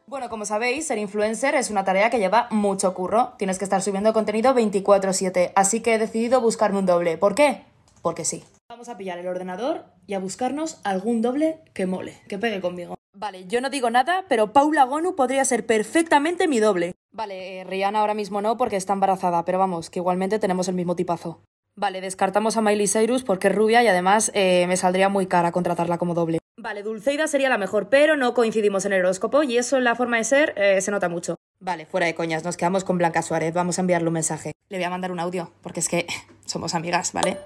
[0.06, 3.34] Bueno, como sabéis, ser influencer es una tarea que lleva mucho curro.
[3.38, 7.16] Tienes que estar subiendo contenido 24/7, así que he decidido buscarme un doble.
[7.16, 7.62] ¿Por qué?
[8.02, 8.42] porque sí.
[8.80, 12.94] Vamos a pillar el ordenador y a buscarnos algún doble que mole, que pegue conmigo.
[13.12, 16.94] Vale, yo no digo nada, pero Paula Gonu podría ser perfectamente mi doble.
[17.12, 20.76] Vale, eh, Rihanna ahora mismo no porque está embarazada, pero vamos, que igualmente tenemos el
[20.76, 21.42] mismo tipazo.
[21.76, 25.52] Vale, descartamos a Miley Cyrus porque es rubia y además eh, me saldría muy cara
[25.52, 26.38] contratarla como doble.
[26.56, 29.94] Vale, Dulceida sería la mejor, pero no coincidimos en el horóscopo y eso en la
[29.94, 31.34] forma de ser eh, se nota mucho.
[31.58, 34.52] Vale, fuera de coñas, nos quedamos con Blanca Suárez, vamos a enviarle un mensaje.
[34.70, 36.06] Le voy a mandar un audio, porque es que
[36.46, 37.36] somos amigas, ¿vale?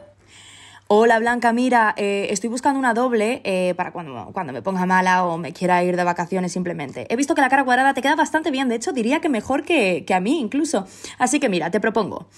[0.96, 5.26] Hola Blanca, mira, eh, estoy buscando una doble eh, para cuando, cuando me ponga mala
[5.26, 7.12] o me quiera ir de vacaciones simplemente.
[7.12, 9.64] He visto que la cara cuadrada te queda bastante bien, de hecho diría que mejor
[9.64, 10.86] que, que a mí incluso.
[11.18, 12.28] Así que mira, te propongo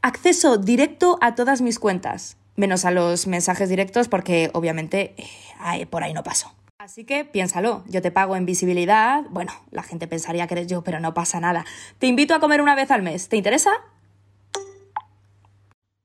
[0.00, 5.14] acceso directo a todas mis cuentas, menos a los mensajes directos porque obviamente
[5.74, 6.50] eh, por ahí no paso.
[6.78, 10.82] Así que piénsalo, yo te pago en visibilidad, bueno, la gente pensaría que eres yo,
[10.82, 11.66] pero no pasa nada.
[11.98, 13.72] Te invito a comer una vez al mes, ¿te interesa?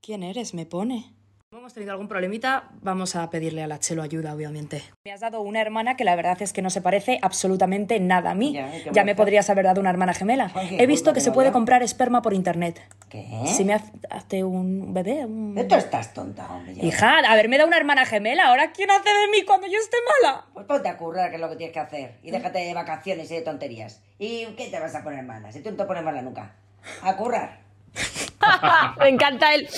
[0.01, 0.53] ¿Quién eres?
[0.53, 1.22] Me pone.
[1.63, 4.83] Hemos tenido algún problemita, vamos a pedirle a la Chelo ayuda, obviamente.
[5.05, 8.31] Me has dado una hermana que la verdad es que no se parece absolutamente nada
[8.31, 8.51] a mí.
[8.51, 10.51] Ya, ¿qué Ya, me podrías haber dado una hermana gemela.
[10.71, 12.81] He visto que se puede comprar esperma por internet.
[13.07, 13.25] ¿Qué?
[13.45, 15.55] Si me hace- un bebé, un...
[15.69, 16.75] Tú estás tonta, hombre.
[16.75, 16.83] ya.
[16.83, 20.43] Hija, haberme dado una hermana gemela, ¿ahora quién hace de mí cuando yo esté mala?
[20.53, 22.15] Pues ponte a currar, que es lo que tienes que hacer.
[22.23, 24.01] Y déjate de vacaciones y de tonterías.
[24.19, 25.49] ¿Y qué te vas a poner mala?
[25.53, 26.55] Si tú no te pones mala nunca.
[27.01, 27.59] A currar.
[28.99, 29.69] Me encanta el.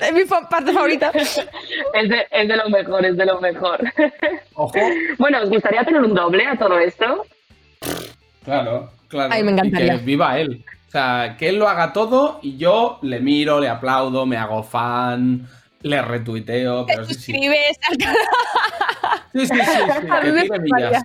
[0.00, 1.12] Es mi parte favorita.
[1.92, 3.80] Es de, es de lo mejor, es de lo mejor.
[4.54, 4.72] Ojo.
[5.18, 7.24] Bueno, ¿os gustaría tener un doble a todo esto?
[8.44, 9.32] Claro, claro.
[9.32, 9.94] Ay, me encantaría.
[9.94, 10.64] Y que viva él.
[10.88, 14.62] O sea, que él lo haga todo y yo le miro, le aplaudo, me hago
[14.62, 15.46] fan,
[15.82, 17.32] le retuiteo, pero sí, sí.
[17.32, 17.40] Sí,
[19.32, 19.60] sí, sí, sí,
[20.10, 20.88] A mí que me tire fliparía.
[20.88, 21.04] millas.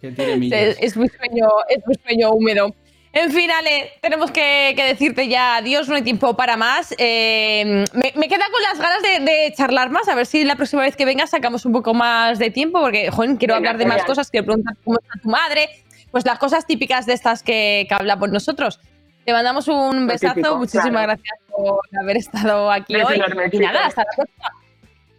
[0.00, 0.60] Que tire millas.
[0.60, 2.74] Es, es mi sueño, es mi sueño húmedo.
[3.16, 6.92] En fin, Ale, tenemos que, que decirte ya adiós, no hay tiempo para más.
[6.98, 10.56] Eh, me, me queda con las ganas de, de charlar más, a ver si la
[10.56, 13.78] próxima vez que vengas sacamos un poco más de tiempo, porque, joder, quiero Venga, hablar
[13.78, 15.68] de más cosas, quiero preguntar cómo está tu madre,
[16.10, 18.80] pues las cosas típicas de estas que, que hablamos nosotros.
[19.24, 21.06] Te mandamos un Lo besazo, típico, muchísimas claro.
[21.06, 23.14] gracias por haber estado aquí hoy.
[23.14, 24.50] enorme, y nada, hasta la próxima.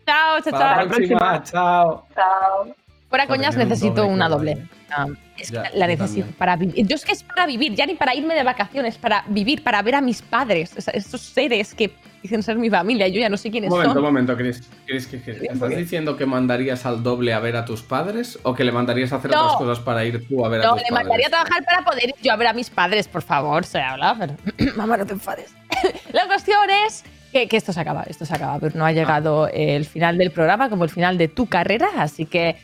[0.06, 0.88] Chao, chao, Hasta la chao.
[0.90, 2.08] próxima, chao.
[2.14, 2.76] Chao.
[3.10, 4.68] Fuera coñas, un necesito doble, una doble.
[4.92, 5.08] Ah,
[5.44, 6.38] es Ya, que la necesito también.
[6.38, 6.88] para vivir.
[6.88, 9.82] Yo es que es para vivir, ya ni para irme de vacaciones, para vivir, para
[9.82, 11.92] ver a mis padres, o sea, estos seres que
[12.24, 13.08] dicen ser mi familia.
[13.08, 14.04] Yo ya no sé quiénes Un momento, un son.
[14.04, 14.64] momento, Chris.
[14.88, 18.54] Chris, ¿qué- qué- ¿Estás diciendo que mandarías al doble a ver a tus padres o
[18.56, 19.42] que le mandarías a hacer No.
[19.44, 21.04] otras cosas para ir tú a ver a No, tus le padres?
[21.06, 23.80] mandaría a trabajar para poder ir yo a ver a mis padres, por favor, se
[23.80, 24.34] habla, pero.
[24.76, 25.54] Mamá, no te enfades.
[26.14, 29.48] la cuestión es que, que esto se acaba, esto se acaba, pero no ha llegado
[29.50, 32.56] el final del programa como el final de tu carrera, así que.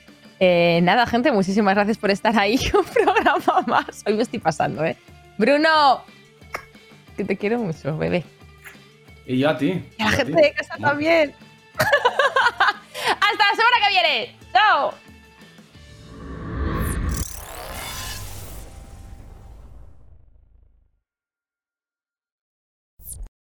[0.44, 2.60] Eh, nada, gente, muchísimas gracias por estar ahí.
[2.74, 4.04] Un programa más.
[4.08, 4.98] Hoy me estoy pasando, ¿eh?
[5.38, 6.04] Bruno,
[7.16, 8.24] que te quiero mucho, bebé.
[9.28, 9.86] Y yo a ti.
[10.00, 11.36] Y a la a gente de casa también.
[11.78, 14.36] Hasta la semana que viene.
[14.52, 14.96] Chao.